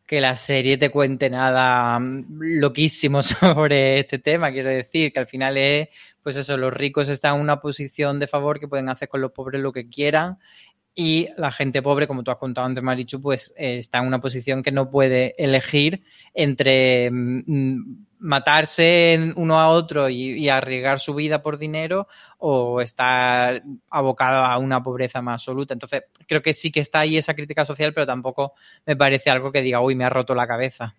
[0.07, 4.51] que la serie te cuente nada loquísimo sobre este tema.
[4.51, 5.89] Quiero decir que al final es,
[6.22, 9.30] pues eso, los ricos están en una posición de favor que pueden hacer con los
[9.30, 10.39] pobres lo que quieran
[10.95, 14.20] y la gente pobre, como tú has contado antes, Marichu, pues eh, está en una
[14.20, 21.14] posición que no puede elegir entre mm, matarse uno a otro y, y, arriesgar su
[21.14, 22.07] vida por dinero
[22.38, 25.74] o estar abocado a una pobreza más absoluta.
[25.74, 28.55] Entonces, creo que sí que está ahí esa crítica social, pero tampoco
[28.86, 30.95] me parece algo que diga, uy, me ha roto la cabeza.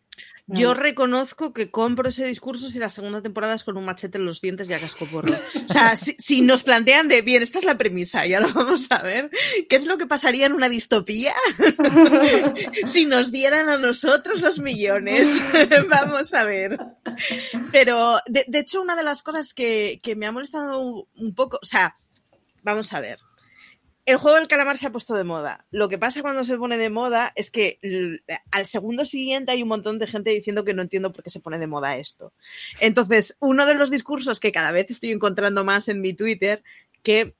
[0.47, 4.25] Yo reconozco que compro ese discurso si la segunda temporada es con un machete en
[4.25, 5.33] los dientes y a cascoporro.
[5.67, 8.91] O sea, si, si, nos plantean de, bien, esta es la premisa, ya lo vamos
[8.91, 9.31] a ver,
[9.67, 11.33] ¿qué es lo que pasaría en una distopía?
[12.85, 15.29] si nos dieran a nosotros los millones.
[15.89, 16.79] vamos a ver.
[17.71, 21.57] Pero, de, de, hecho, una de las cosas que, que me ha molestado un poco,
[21.59, 21.97] o sea,
[22.61, 23.17] vamos a ver
[24.05, 25.65] El juego del calamar se ha puesto de moda.
[25.71, 27.79] Lo que pasa cuando se pone de moda es que
[28.51, 31.39] al segundo siguiente hay un montón de gente diciendo que no entiendo por qué se
[31.39, 32.31] pone de moda esto.
[32.79, 36.63] Entonces, uno de los discursos que cada vez estoy encontrando más en mi Twitter,
[37.01, 37.33] que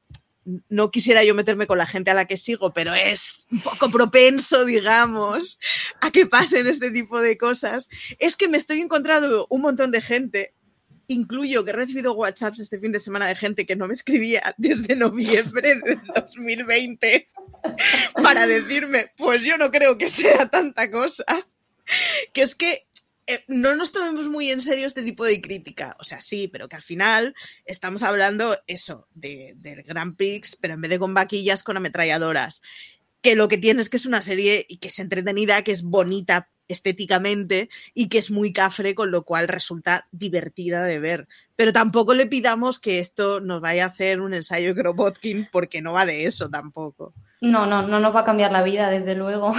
[0.69, 3.91] no quisiera yo meterme con la gente a la que sigo, pero es un poco
[3.91, 5.59] propenso, digamos,
[6.01, 10.01] a que pasen este tipo de cosas, es que me estoy encontrando un montón de
[10.01, 10.53] gente
[11.07, 14.53] incluyo que he recibido WhatsApps este fin de semana de gente que no me escribía
[14.57, 17.29] desde noviembre de 2020
[18.23, 21.25] para decirme, pues yo no creo que sea tanta cosa,
[22.33, 22.85] que es que
[23.27, 25.95] eh, no nos tomemos muy en serio este tipo de crítica.
[25.99, 27.35] O sea, sí, pero que al final
[27.65, 32.61] estamos hablando eso, de, del Grand Prix, pero en vez de con vaquillas, con ametralladoras.
[33.21, 35.81] Que lo que tiene es que es una serie y que es entretenida, que es
[35.81, 41.27] bonita estéticamente y que es muy cafre, con lo cual resulta divertida de ver.
[41.55, 45.81] Pero tampoco le pidamos que esto nos vaya a hacer un ensayo de Kropotkin, porque
[45.81, 47.13] no va de eso tampoco.
[47.41, 49.53] No, no, no nos va a cambiar la vida, desde luego.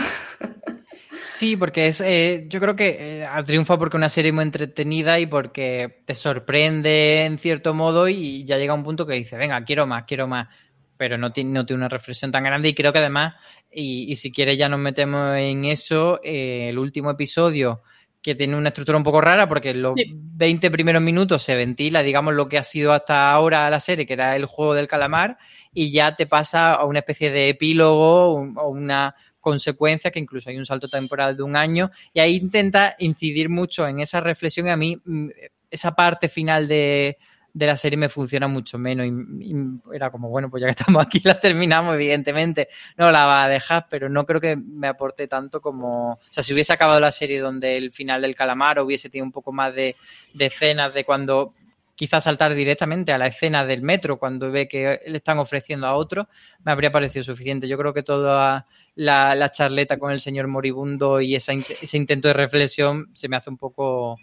[1.37, 5.21] Sí, porque es, eh, yo creo que eh, triunfa porque es una serie muy entretenida
[5.21, 9.63] y porque te sorprende en cierto modo y ya llega un punto que dice, venga,
[9.65, 10.49] quiero más, quiero más
[10.97, 13.35] pero no tiene, no tiene una reflexión tan grande y creo que además,
[13.71, 17.83] y, si quieres ya nos metemos en eso, eh, el último episodio
[18.27, 22.03] que tiene una estructura un poco rara porque en los 20 primeros minutos se ventila,
[22.03, 25.39] digamos, lo que ha sido hasta ahora la serie, que era el juego del calamar,
[25.73, 30.59] y ya te pasa a una especie de epílogo o una consecuencia, que incluso hay
[30.59, 34.71] un salto temporal de un año, y ahí intenta incidir mucho en esa reflexión y
[34.71, 35.29] a mí mm,
[35.71, 37.19] esa parte final de,
[37.57, 39.07] de la serie me funciona mucho menos.
[39.07, 39.55] Y,
[39.95, 42.69] era como, bueno, pues ya que estamos aquí la terminamos, evidentemente.
[42.99, 46.13] No la va a dejar, pero no creo que me aporte tanto como.
[46.13, 49.33] O sea, si hubiese acabado la serie donde el final del calamar hubiese tenido un
[49.33, 49.97] poco más de,
[50.39, 51.55] escenas de cuando
[51.95, 55.95] quizás saltar directamente a la escena del metro cuando ve que le están ofreciendo a
[55.95, 56.29] otro,
[56.63, 57.69] me habría parecido suficiente.
[57.69, 61.55] Yo creo que toda la, charleta con el señor moribundo y ese
[61.95, 64.19] intento de reflexión se me hace un poco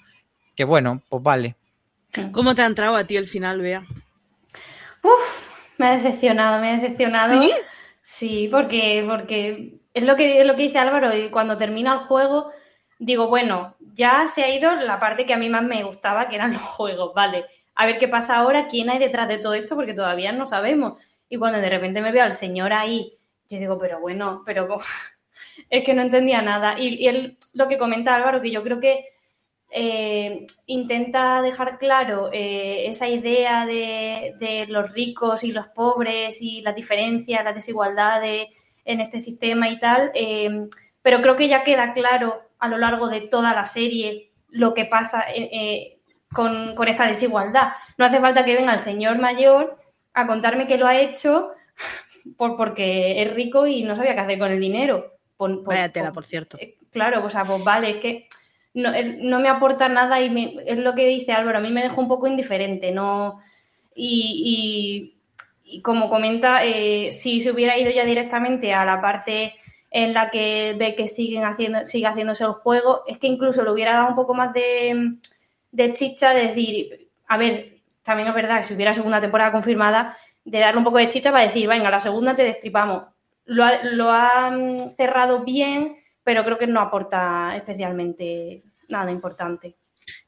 [0.56, 1.56] que bueno, pues vale,
[2.32, 3.84] ¿Cómo te ha entrado a ti el final, Bea?
[5.02, 7.42] Uf, me ha decepcionado, me ha decepcionado.
[7.42, 7.52] ¿Sí?
[8.02, 12.00] Sí, porque, porque es lo que, es lo que dice Álvaro, y cuando termina el
[12.00, 12.52] juego,
[13.00, 16.36] digo, bueno, ya se ha ido la parte que a mí más me gustaba, que
[16.36, 17.46] eran los juegos, vale.
[17.76, 21.00] A ver qué pasa ahora, quién hay detrás de todo esto, porque todavía no sabemos.
[21.30, 23.18] Y cuando de repente me veo al señor ahí,
[23.50, 24.78] yo digo, pero bueno, pero
[25.70, 26.80] es que no entendía nada.
[26.80, 29.13] Y, y él, lo que comenta Álvaro, que yo creo que
[29.76, 36.76] eh, intenta dejar claro eh, esa idea de, los ricos y los pobres y las
[36.76, 38.50] diferencias, las desigualdades
[38.86, 40.68] en este sistema y tal, eh,
[41.02, 44.86] pero creo que ya queda claro a lo largo de toda la serie lo que
[44.86, 45.26] pasa
[46.32, 47.74] con, con, esta desigualdad.
[47.98, 49.80] No hace falta que venga el señor mayor
[50.14, 51.52] a contarme que lo ha hecho
[52.38, 55.14] por, porque es rico y no sabía qué hacer con el dinero.
[55.36, 56.60] Por, Vaya tela, por cierto.
[56.92, 58.28] claro, o sea, pues vale, es que
[58.74, 62.08] no, me aporta nada y es lo que dice Álvaro, a mí me dejó un
[62.08, 63.40] poco indiferente, no
[63.96, 65.16] y,
[65.84, 69.56] como comenta, eh, si se hubiera ido ya directamente a la parte
[69.92, 73.72] en la que ve que siguen haciendo, sigue haciéndose el juego, es que incluso le
[73.72, 75.18] hubiera dado un poco más de,
[75.72, 80.18] de chicha, de decir, a ver, también es verdad que si hubiera segunda temporada confirmada,
[80.46, 83.04] de darle un poco de chicha para decir, venga, la segunda te destripamos.
[83.46, 84.52] Lo ha, lo ha
[84.98, 89.76] cerrado bien, pero creo que no aporta especialmente nada importante.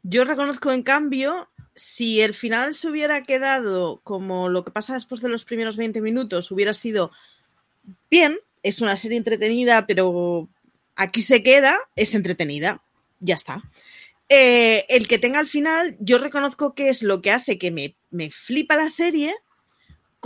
[0.03, 5.21] Yo reconozco, en cambio, si el final se hubiera quedado como lo que pasa después
[5.21, 7.11] de los primeros 20 minutos, hubiera sido
[8.09, 10.47] bien, es una serie entretenida, pero
[10.95, 12.81] aquí se queda, es entretenida,
[13.19, 13.61] ya está.
[14.29, 17.95] Eh, el que tenga al final, yo reconozco que es lo que hace que me,
[18.09, 19.35] me flipa la serie,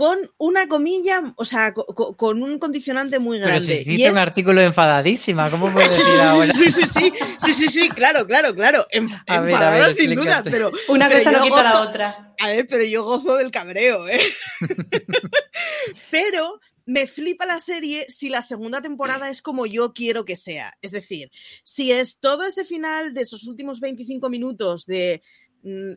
[0.00, 3.82] con una comilla, o sea, con, un condicionante muy grande.
[3.84, 6.50] Pero si un artículo enfadadísima, ¿cómo puedes decir ahora?
[6.54, 8.86] Sí, sí, sí, sí, sí, sí, claro, claro, claro.
[8.90, 10.72] enfadada sin duda, pero.
[10.88, 12.34] Una cosa no quita la otra.
[12.38, 14.22] A ver, pero yo gozo del cabreo, ¿eh?
[16.10, 20.72] pero me flipa la serie si la segunda temporada es como yo quiero que sea.
[20.80, 21.30] Es decir,
[21.62, 25.22] si es todo ese final de esos últimos 25 minutos de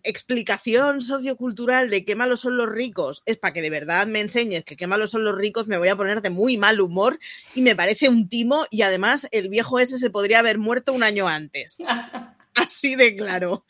[0.03, 4.66] explicación sociocultural de qué malos son los ricos es para que de verdad me enseñes
[4.66, 7.20] que qué malos son los ricos, me voy a poner de muy mal humor
[7.55, 11.03] y me parece un timo y además el viejo ese se podría haber muerto un
[11.03, 11.78] año antes.
[12.55, 13.66] Así de claro.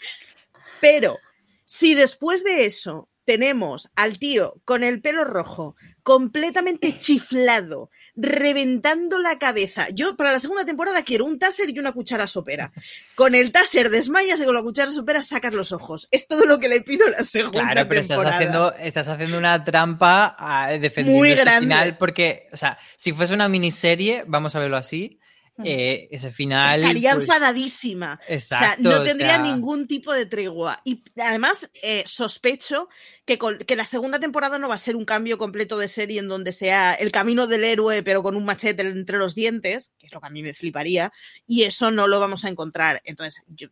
[0.81, 1.17] Pero
[1.65, 9.39] si después de eso tenemos al tío con el pelo rojo, completamente chiflado, reventando la
[9.39, 9.89] cabeza.
[9.89, 12.71] Yo para la segunda temporada quiero un taser y una cuchara sopera.
[13.15, 16.07] Con el taser desmayas y con la cuchara sopera sacas los ojos.
[16.11, 18.29] Es todo lo que le pido a la segunda claro, pero temporada.
[18.29, 23.13] Estás haciendo, estás haciendo una trampa a defendiendo Muy este final porque, o sea, si
[23.13, 25.19] fuese una miniserie, vamos a verlo así,
[25.63, 26.79] eh, ese final...
[26.79, 28.19] Estaría pues, enfadadísima.
[28.27, 30.81] Exacto, o sea, no o tendría sea- ningún tipo de tregua.
[30.83, 32.89] Y además, eh, sospecho
[33.25, 36.19] que, con- que la segunda temporada no va a ser un cambio completo de serie
[36.19, 40.07] en donde sea el camino del héroe, pero con un machete entre los dientes, que
[40.07, 41.11] es lo que a mí me fliparía,
[41.45, 43.01] y eso no lo vamos a encontrar.
[43.05, 43.67] Entonces, yo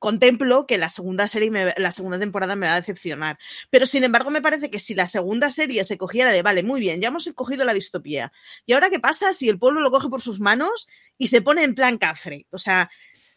[0.00, 3.38] contemplo que la segunda serie, me- la segunda temporada me va a decepcionar.
[3.70, 6.80] Pero sin embargo, me parece que si la segunda serie se cogiera de, vale, muy
[6.80, 8.32] bien, ya hemos cogido la distopía.
[8.66, 10.88] ¿Y ahora qué pasa si el pueblo lo coge por sus manos
[11.18, 12.46] y se pone en plan cafre?
[12.50, 12.90] O sea,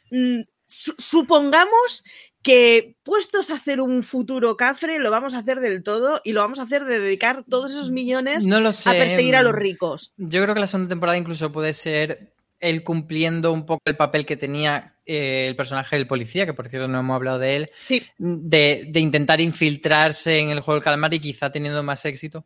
[0.09, 2.03] mm, su- supongamos
[2.41, 6.41] que puestos a hacer un futuro cafre, lo vamos a hacer del todo y lo
[6.41, 8.89] vamos a hacer de dedicar todos esos millones No lo sé.
[8.89, 10.13] a perseguir a los ricos.
[10.17, 14.25] Yo creo que la segunda temporada incluso puede ser él cumpliendo un poco el papel
[14.25, 17.69] que tenía eh, el personaje del policía, que por cierto no hemos hablado de él,
[17.79, 22.45] Sí, de, de intentar infiltrarse en el juego del calamar y quizá teniendo más éxito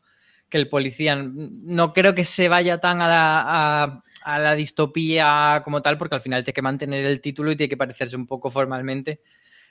[0.50, 1.16] que el policía.
[1.16, 3.44] No creo que se vaya tan a la,
[3.84, 7.56] a, a la distopía como tal, porque al final tiene que mantener el título y
[7.58, 9.22] tiene que parecerse un poco formalmente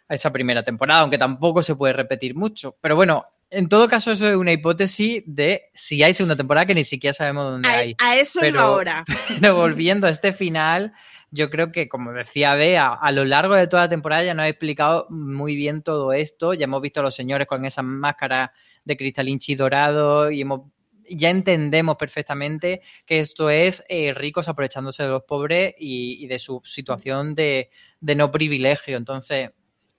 [0.08, 2.76] a esa primera temporada, aunque tampoco se puede repetir mucho.
[2.80, 6.74] Pero bueno, en todo caso, eso es una hipótesis de si hay segunda temporada que
[6.74, 7.96] ni siquiera sabemos dónde a, hay.
[7.98, 9.04] a eso pero- iba ahora.
[9.40, 10.92] Pero volviendo a este final,
[11.30, 14.44] yo creo que, como decía Bea, a lo largo de toda la temporada ya nos
[14.44, 16.54] ha explicado muy bien todo esto.
[16.54, 18.50] Ya hemos visto a los señores con esas máscaras
[18.84, 20.62] de cristalinchi dorado y hemos,
[21.10, 26.60] ya entendemos perfectamente que esto es eh, ricos aprovechándose de los pobres y, de su
[26.64, 27.70] situación de,
[28.00, 28.96] no privilegio.
[28.96, 29.50] Entonces,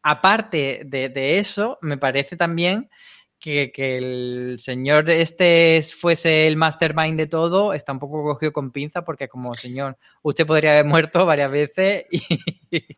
[0.01, 2.89] aparte de eso, me parece también
[3.39, 8.71] que, que el señor este fuese el mastermind de todo, está un poco cogido con
[8.71, 12.21] pinza porque como señor, usted podría haber muerto varias veces y,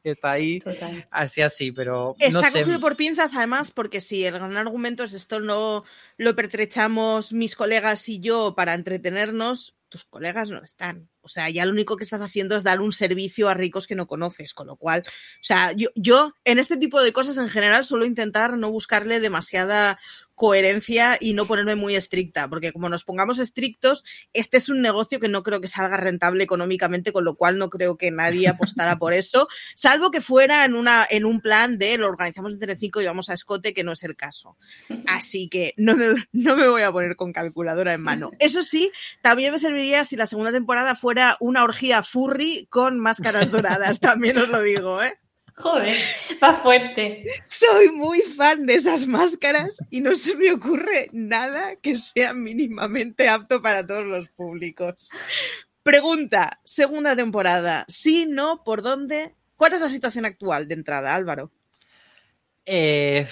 [0.04, 1.08] está ahí Total.
[1.12, 2.60] así así, pero Está no sé.
[2.60, 5.84] cogido por pinzas, además, porque si el gran argumento es esto no
[6.18, 11.10] lo pertrechamos mis colegas y yo para entretenernos, tus colegas no están.
[11.22, 13.96] O sea, ya lo único que estás haciendo es dar un servicio a ricos que
[13.96, 15.12] no conoces, con lo cual, o
[15.42, 20.00] sea, yo, yo en este tipo de cosas en general suelo intentar no buscarle demasiada
[20.40, 25.20] coherencia y no ponerme muy estricta, porque como nos pongamos estrictos, este es un negocio
[25.20, 28.98] que no creo que salga rentable económicamente, con lo cual no creo que nadie apostara
[28.98, 33.02] por eso, salvo que fuera en, una, en un plan de lo organizamos en Telecinco
[33.02, 34.56] y vamos a escote, que no es el caso.
[35.08, 38.32] Así que no me, no me voy a poner con calculadora en mano.
[38.40, 43.52] Eso sí, también me serviría si la segunda temporada fuera una orgía furry con máscaras
[43.52, 45.20] doradas, también os lo digo, ¿eh?
[45.60, 45.94] Joder,
[46.42, 47.26] va fuerte.
[47.44, 53.28] Soy muy fan de esas máscaras y no se me ocurre nada que sea mínimamente
[53.28, 55.10] apto para todos los públicos.
[55.84, 57.84] Pregunta, segunda temporada.
[57.90, 59.36] Sí, no, ¿por dónde?
[59.58, 61.52] ¿Cuál es la situación actual de entrada, Álvaro?
[62.72, 63.26] Eh,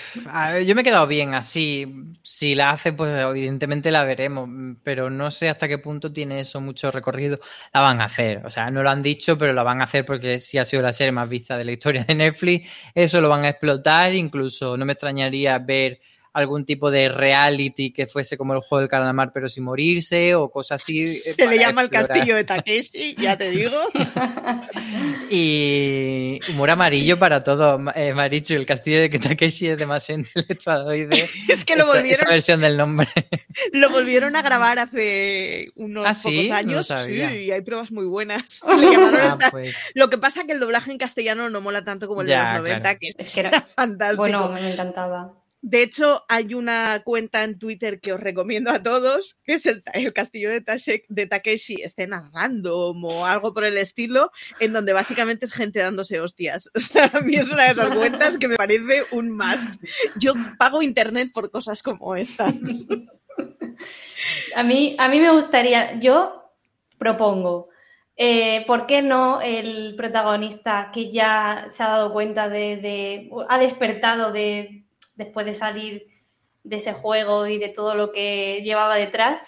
[0.65, 1.85] yo me he quedado bien así.
[2.23, 4.49] Si la hace, pues evidentemente la veremos,
[4.83, 7.39] pero no sé hasta qué punto tiene eso mucho recorrido.
[7.71, 10.05] La van a hacer, o sea, no lo han dicho, pero la van a hacer
[10.05, 12.69] porque sí ha sido la serie más vista de la historia de Netflix.
[12.95, 15.99] Eso lo van a explotar, incluso no me extrañaría ver
[16.33, 20.49] algún tipo de reality que fuese como el juego del calamar, pero sin morirse o
[20.49, 21.01] cosas así.
[21.01, 23.75] eh, Se le llama el castillo de Takeshi, ya te digo.
[25.29, 28.53] Y humor amarillo para todo, eh, Marichu.
[28.53, 31.27] El castillo de Takeshi es demasiado intelectualoide.
[31.49, 33.07] Es que lo Esa- volvieron, esa versión del nombre.
[33.73, 36.23] lo volvieron a grabar hace unos ¿Ah, sí?
[36.47, 36.87] pocos años.
[37.05, 38.61] sí, y hay pruebas muy buenas.
[38.67, 41.61] Le llamaron el Ah, pues, Lo que pasa es que el doblaje en castellano no
[41.61, 42.99] mola tanto como el Ya, de los 90, claro.
[43.01, 44.21] que Es que era fantástico.
[44.21, 45.33] Bueno, me encantaba.
[45.69, 49.83] De hecho, hay una cuenta en Twitter que os recomiendo a todos, que es el,
[50.13, 50.63] castillo de,
[51.09, 56.21] de Takeshi, escena random o algo por el estilo, en donde básicamente es gente dándose
[56.21, 56.71] hostias.
[56.77, 59.83] O sea, a mí es una de esas cuentas que me parece un must.
[60.15, 62.53] Yo pago internet por cosas como esas.
[64.55, 66.49] A mí, a mí me gustaría, yo
[66.97, 67.67] propongo,
[68.15, 74.31] eh, ¿por qué no el protagonista que ya se ha dado cuenta de- ha despertado
[74.31, 74.86] de,
[75.17, 76.07] después de salir
[76.63, 79.41] de ese juego y de todo lo que llevaba detrás,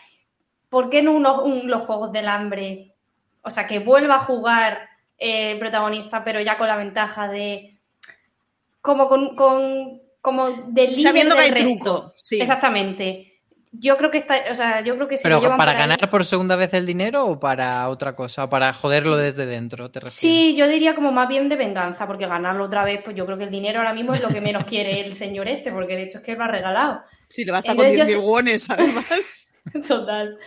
[0.70, 2.94] ¿por qué no uno- un- los Juegos del Hambre?
[3.42, 7.78] O sea, que vuelva a jugar eh, el protagonista, pero ya con la ventaja de,
[8.82, 11.68] como con, con- como del Sabiendo que hay resto.
[11.68, 12.14] truco.
[12.16, 12.40] Sí.
[12.42, 13.29] Exactamente.
[13.72, 16.74] Yo creo que está, o sea, yo creo que Pero para ganar por segunda vez
[16.74, 20.96] el dinero o para otra cosa, o para joderlo desde dentro, ¿te Sí, yo diría
[20.96, 23.80] como más bien de venganza, porque ganarlo otra vez, pues yo creo que el dinero
[23.80, 26.36] ahora mismo es lo que menos quiere el señor este, porque de hecho es que
[26.36, 27.02] lo ha regalado.
[27.28, 29.50] Sí, le basta con 10.000 wones, además.
[29.88, 30.38] Total.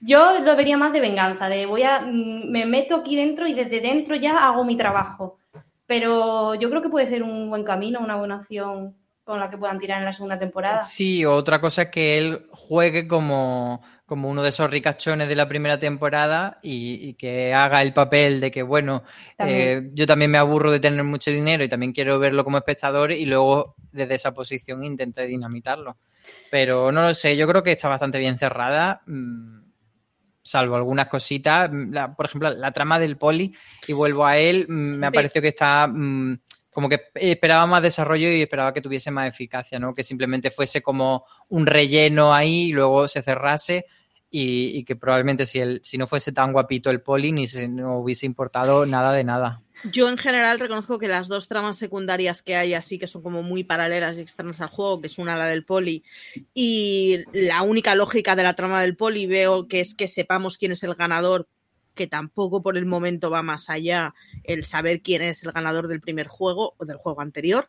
[0.00, 3.54] Yo lo vería más de venganza, de voy a, mm, me meto aquí dentro y
[3.54, 5.40] desde dentro ya hago mi trabajo.
[5.86, 8.94] Pero yo creo que puede ser un buen camino, una buena opción
[9.30, 10.82] con la que puedan tirar en la segunda temporada.
[10.82, 15.46] Sí, otra cosa es que él juegue como, como uno de esos ricachones de la
[15.46, 19.04] primera temporada y, que haga el papel de que, bueno,
[19.38, 23.12] eh, yo también me aburro de tener mucho dinero y también quiero verlo como espectador
[23.12, 25.98] y luego desde esa posición intente dinamitarlo.
[26.50, 29.02] Pero no lo sé, yo creo que está bastante bien cerrada.
[29.06, 29.60] Mm,
[30.42, 31.70] salvo algunas cositas,
[32.16, 33.54] por ejemplo, la trama del poli,
[33.86, 36.36] y vuelvo a él, mm, me ha parecido que está mm,
[36.70, 39.92] como que esperaba más desarrollo y esperaba que tuviese más eficacia, ¿no?
[39.92, 43.86] Que simplemente fuese como un relleno ahí y luego se cerrase
[44.30, 47.98] y, que probablemente si, el, si no fuese tan guapito el poli ni se no
[47.98, 49.62] hubiese importado nada de nada.
[49.84, 53.42] Yo en general reconozco que las dos tramas secundarias que hay así, que son como
[53.42, 56.04] muy paralelas y externas al juego, que es una la del poli,
[56.52, 60.72] y la única lógica de la trama del poli veo que es que sepamos quién
[60.72, 61.48] es el ganador
[61.94, 64.14] que tampoco por el momento va más allá
[64.44, 67.68] el saber quién es el ganador del primer juego o del juego anterior.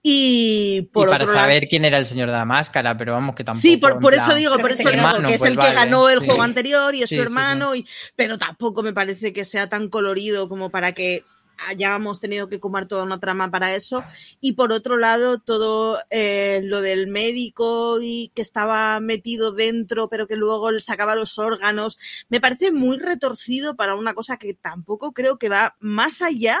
[0.00, 3.60] Y por para saber quién era el señor de la máscara, pero vamos que tampoco.
[3.60, 6.42] Sí, por, eso digo, por eso digo que es pues el que ganó el juego
[6.42, 10.70] anterior y es su hermano, y, pero tampoco me parece que sea tan colorido como
[10.70, 11.24] para que
[11.58, 14.04] hayamos tenido que comer toda una trama para eso.
[14.40, 20.26] Y por otro lado, todo eh, lo del médico y que estaba metido dentro, pero
[20.26, 21.98] que luego le sacaba los órganos,
[22.28, 26.58] me parece muy retorcido para una cosa que tampoco creo que va más allá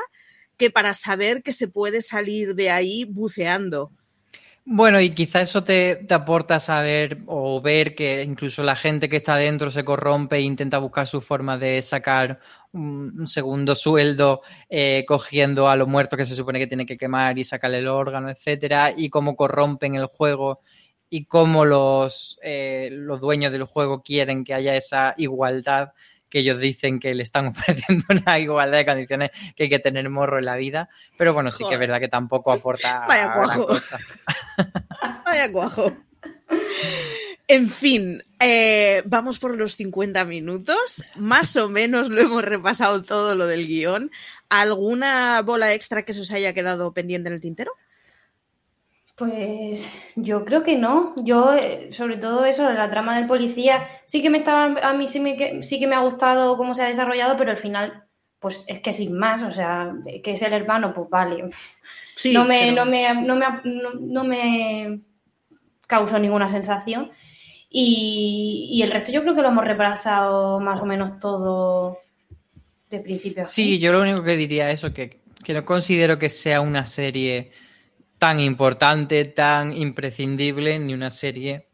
[0.56, 3.92] que para saber que se puede salir de ahí buceando.
[4.70, 9.36] Bueno, y quizá eso te, aporta saber o ver que incluso la gente que está
[9.36, 12.38] dentro se corrompe e intenta buscar su forma de sacar
[12.72, 17.38] un, segundo sueldo eh, cogiendo a los muertos que se supone que tiene que quemar
[17.38, 20.60] y sacarle el órgano, etcétera, y cómo corrompen el juego
[21.08, 25.92] y cómo los, eh, los dueños del juego quieren que haya esa igualdad
[26.28, 30.08] que ellos dicen que le están ofreciendo una igualdad de condiciones que hay que tener
[30.08, 33.66] morro en la vida, pero bueno, sí que es verdad que tampoco aporta Vaya cuajo.
[33.66, 33.98] Cosa.
[35.24, 35.96] Vaya cuajo.
[37.50, 41.02] En fin, eh, vamos por los 50 minutos.
[41.16, 44.10] Más o menos lo hemos repasado todo lo del guion.
[44.50, 47.72] ¿Alguna bola extra que se os haya quedado pendiente en el tintero?
[49.18, 51.12] Pues yo creo que no.
[51.24, 55.08] Yo, eh, sobre todo eso, la trama del policía, sí que me estaba, a mí
[55.08, 58.04] sí, me, sí que me ha gustado cómo se ha desarrollado, pero al final,
[58.38, 59.92] pues es que sin más, o sea,
[60.22, 61.50] que es el hermano, pues vale.
[62.32, 65.00] no, me, no, me, no, me, no, me
[65.88, 67.10] causó ninguna sensación.
[67.68, 71.98] Y, el resto yo creo que lo hemos repasado más o menos todo
[72.88, 73.44] de principio.
[73.46, 76.86] Sí, yo lo único que diría es eso, que, que no considero que sea una
[76.86, 77.50] serie
[78.18, 81.68] tan importante, tan imprescindible, ni una serie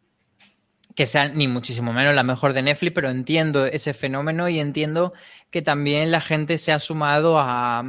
[0.95, 5.13] que sea ni muchísimo menos la mejor de Netflix, pero entiendo ese fenómeno y entiendo
[5.51, 7.83] que también la gente se ha sumado a,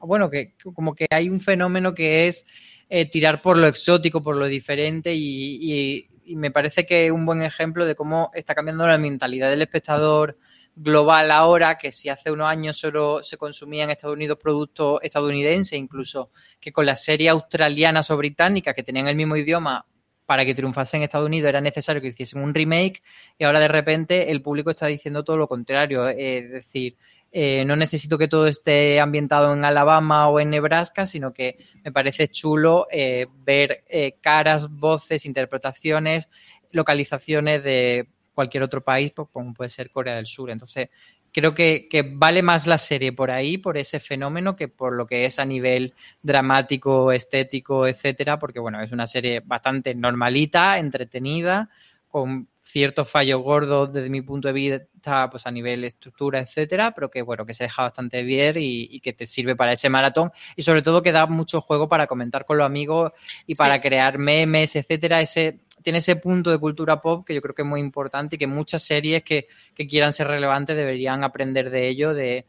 [0.00, 2.46] bueno, que como que hay un fenómeno que es
[2.88, 7.26] eh, tirar por lo exótico, por lo diferente y, y, me parece que es un
[7.26, 10.38] buen ejemplo de cómo está cambiando la mentalidad del espectador
[10.76, 15.78] global ahora, que si hace unos años solo se consumía en Estados Unidos productos estadounidenses,
[15.78, 19.86] incluso que con las series australianas o británicas que tenían el mismo idioma
[20.26, 23.02] para que triunfase en Estados Unidos era necesario que hiciesen un remake
[23.38, 26.96] y ahora de repente el público está diciendo todo lo contrario, es decir,
[27.30, 31.90] eh, no necesito que todo esté ambientado en Alabama o en Nebraska, sino que me
[31.90, 36.28] parece chulo eh, ver eh, caras, voces, interpretaciones,
[36.70, 40.50] localizaciones de cualquier otro país, pues, como puede ser Corea del Sur.
[40.50, 40.88] Entonces,
[41.34, 45.26] creo que, vale más la serie por ahí, por ese fenómeno, que por lo que
[45.26, 51.68] es a nivel dramático, estético, etcétera, porque bueno, es una serie bastante normalita, entretenida,
[52.08, 57.10] con ciertos fallos gordos desde mi punto de vista, pues a nivel estructura, etcétera, pero
[57.10, 60.62] que bueno, que se deja bastante bien y, que te sirve para ese maratón y
[60.62, 63.12] sobre todo que da mucho juego para comentar con los amigos
[63.46, 67.54] y para crear memes, etcétera, ese tiene ese punto de cultura pop que yo creo
[67.54, 71.88] que es muy importante y que muchas series que, quieran ser relevantes deberían aprender de
[71.88, 72.46] ello, de,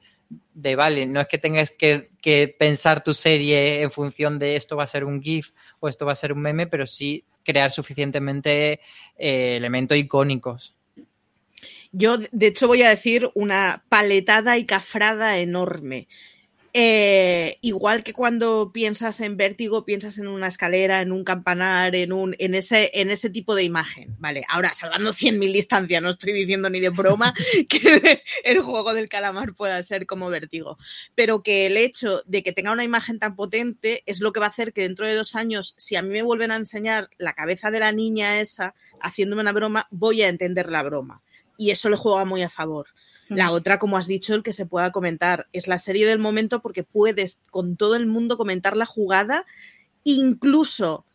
[0.75, 4.88] vale, no es que tengas que, pensar tu serie en función de esto va a
[4.88, 8.79] ser un GIF o esto va a ser un meme, pero sí crear suficientemente
[9.17, 10.73] eh, elementos icónicos.
[11.91, 16.07] Yo, de hecho, voy a decir una paletada y cafrada enorme.
[16.78, 22.11] Eh, igual que cuando piensas en vértigo, piensas en una escalera, en un campanar, en,
[22.11, 24.13] un, en, ese, en ese tipo de imagen.
[24.19, 27.34] Vale, ahora salvando 100.000 distancias, no estoy diciendo ni de broma
[27.69, 30.78] que el juego del calamar pueda ser como vértigo,
[31.15, 34.47] pero que el hecho de que tenga una imagen tan potente es lo que va
[34.47, 37.36] a hacer que dentro de dos años, si a mí me vuelven a enseñar la
[37.36, 41.21] cabeza de la niña esa haciéndome una broma, voy a entender la broma.
[41.57, 42.88] Y eso le juega muy a favor.
[43.28, 45.47] La otra, como has dicho, el que se pueda comentar.
[45.51, 49.45] Es la serie del momento porque puedes con todo el mundo comentar la jugada,
[50.03, 51.05] incluso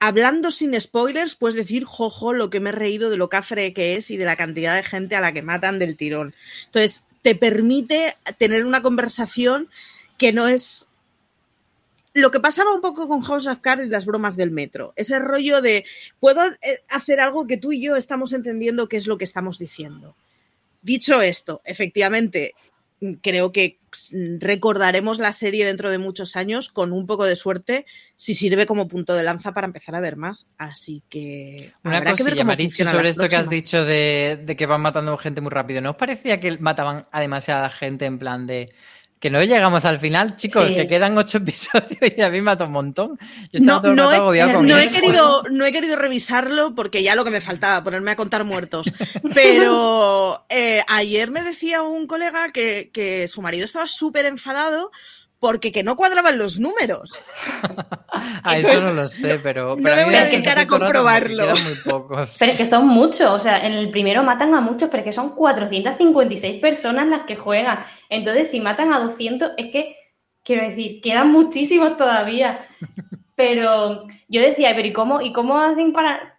[0.00, 3.96] hablando sin spoilers, puedes decir, jojo, lo que me he reído de lo cafre que
[3.96, 6.34] es y de la cantidad de gente a la que matan del tirón.
[6.66, 9.70] Entonces, te permite tener una conversación
[10.18, 10.88] que no es
[12.12, 14.92] lo que pasaba un poco con House of Cards y las bromas del metro.
[14.96, 15.84] Ese rollo de,
[16.20, 19.58] puedo eh, hacer algo que tú y yo estamos entendiendo qué es lo que estamos
[19.58, 20.14] diciendo.
[20.84, 22.52] Dicho esto, efectivamente,
[23.22, 23.78] creo que
[24.38, 28.86] recordaremos la serie dentro de muchos años con un poco de suerte si sirve como
[28.86, 30.46] punto de lanza para empezar a ver más.
[30.58, 34.82] Así que una cosa que ver sobre esto que has dicho de, de, que van
[34.82, 35.80] matando gente muy rápido.
[35.80, 38.70] ¿No os parecía que mataban a demasiada gente en plan de
[39.24, 42.66] que no llegamos al final, chicos, que quedan ocho episodios y a mí me mata
[42.66, 43.18] un montón.
[43.50, 47.24] Yo no, todo no, he, no he, querido, no he querido revisarlo porque ya lo
[47.24, 48.92] que me faltaba, ponerme a contar muertos.
[49.34, 54.90] Pero eh, ayer me decía un colega que, que su marido estaba súper enfadado
[55.38, 57.20] porque que no cuadraban los números.
[58.42, 59.76] ah, eso no lo sé, pero...
[59.76, 61.46] no me voy a dedicar a comprobarlo.
[61.50, 62.36] Muy pocos.
[62.38, 65.04] Pero es que son muchos, o sea, en el primero matan a muchos, pero es
[65.04, 67.84] que son 456 personas las que juegan.
[68.08, 69.96] Entonces, si matan a 200, es que,
[70.42, 72.66] quiero decir, quedan muchísimos todavía.
[73.36, 76.33] Pero yo decía, pero ¿y cómo, ¿y cómo hacen para...?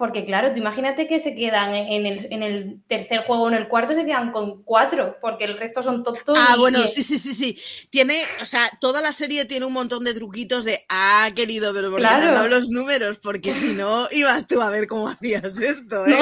[0.00, 3.92] Porque claro, tú imagínate que se quedan en el, tercer juego o en el cuarto,
[3.92, 6.38] se quedan con cuatro, porque el resto son tontos.
[6.40, 7.58] Ah, bueno, sí, sí, sí, sí.
[7.90, 11.90] Tiene, o sea, toda la serie tiene un montón de truquitos de, ah, querido, pero
[11.90, 13.18] ¿por qué te han dado los números?
[13.18, 16.16] Porque si no, ibas tú a ver cómo hacías esto, ¿eh?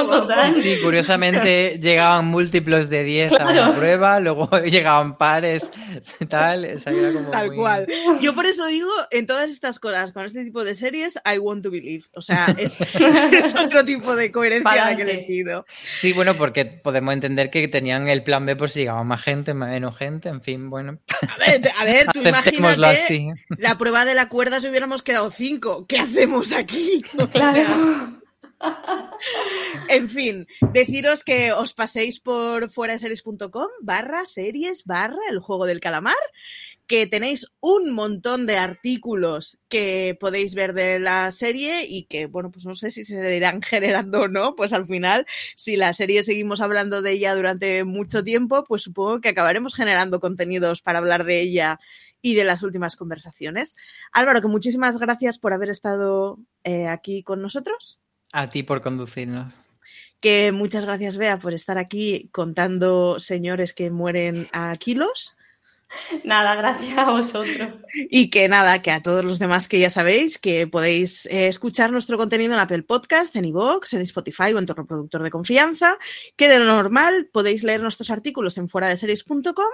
[0.61, 5.70] Sí, curiosamente llegaban múltiplos de 10 a una prueba, luego llegaban pares,
[6.29, 6.83] tal,
[7.31, 7.87] Tal cual.
[8.20, 11.62] Yo por eso digo, en todas estas cosas, con este tipo de series, I want
[11.62, 12.07] to believe.
[12.16, 12.76] O sea, es
[13.68, 15.66] otro tipo de coherencia la que le pido.
[15.94, 19.54] Sí, bueno, porque podemos entender que tenían el plan B por si llegaba más gente,
[19.54, 20.98] menos gente, en fin, bueno.
[21.22, 25.86] A ver, a ver tú imagínate la prueba de la cuerda si hubiéramos quedado cinco.
[25.86, 27.02] ¿Qué hacemos aquí?
[27.32, 28.18] claro.
[29.88, 35.80] en fin, deciros que os paséis por fuera series.com barra series barra el juego del
[35.80, 36.14] calamar
[36.89, 42.51] que tenéis un montón de artículos que podéis ver de la serie y que, bueno,
[42.51, 46.22] pues no sé si se irán generando o no, pues al final, si la serie
[46.22, 51.24] seguimos hablando de ella durante mucho tiempo, pues supongo que acabaremos generando contenidos para hablar
[51.24, 51.78] de ella
[52.22, 53.76] y de las últimas conversaciones.
[54.11, 58.01] Álvaro, que muchísimas gracias por haber estado eh, aquí con nosotros.
[58.32, 59.55] A ti por conducirnos.
[60.20, 65.38] Que muchas gracias, Bea, por estar aquí contando señores que mueren a kilos.
[66.24, 67.68] Nada, gracias a vosotros.
[68.11, 71.91] Y que nada, que a todos los demás que ya sabéis que podéis eh, escuchar
[71.91, 75.97] nuestro contenido en Apple Podcast, en iVoox, en Spotify o en tu reproductor de confianza,
[76.36, 79.72] que de lo normal podéis leer nuestros artículos en fuera de series.com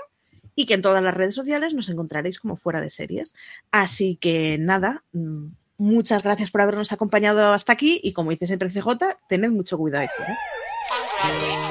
[0.55, 3.35] y que en todas las redes sociales nos encontraréis como fuera de series.
[3.73, 5.47] Así que nada, mm,
[5.79, 10.03] muchas gracias por habernos acompañado hasta aquí y como dice siempre CJ, tened mucho cuidado
[10.03, 11.64] ahí fuera.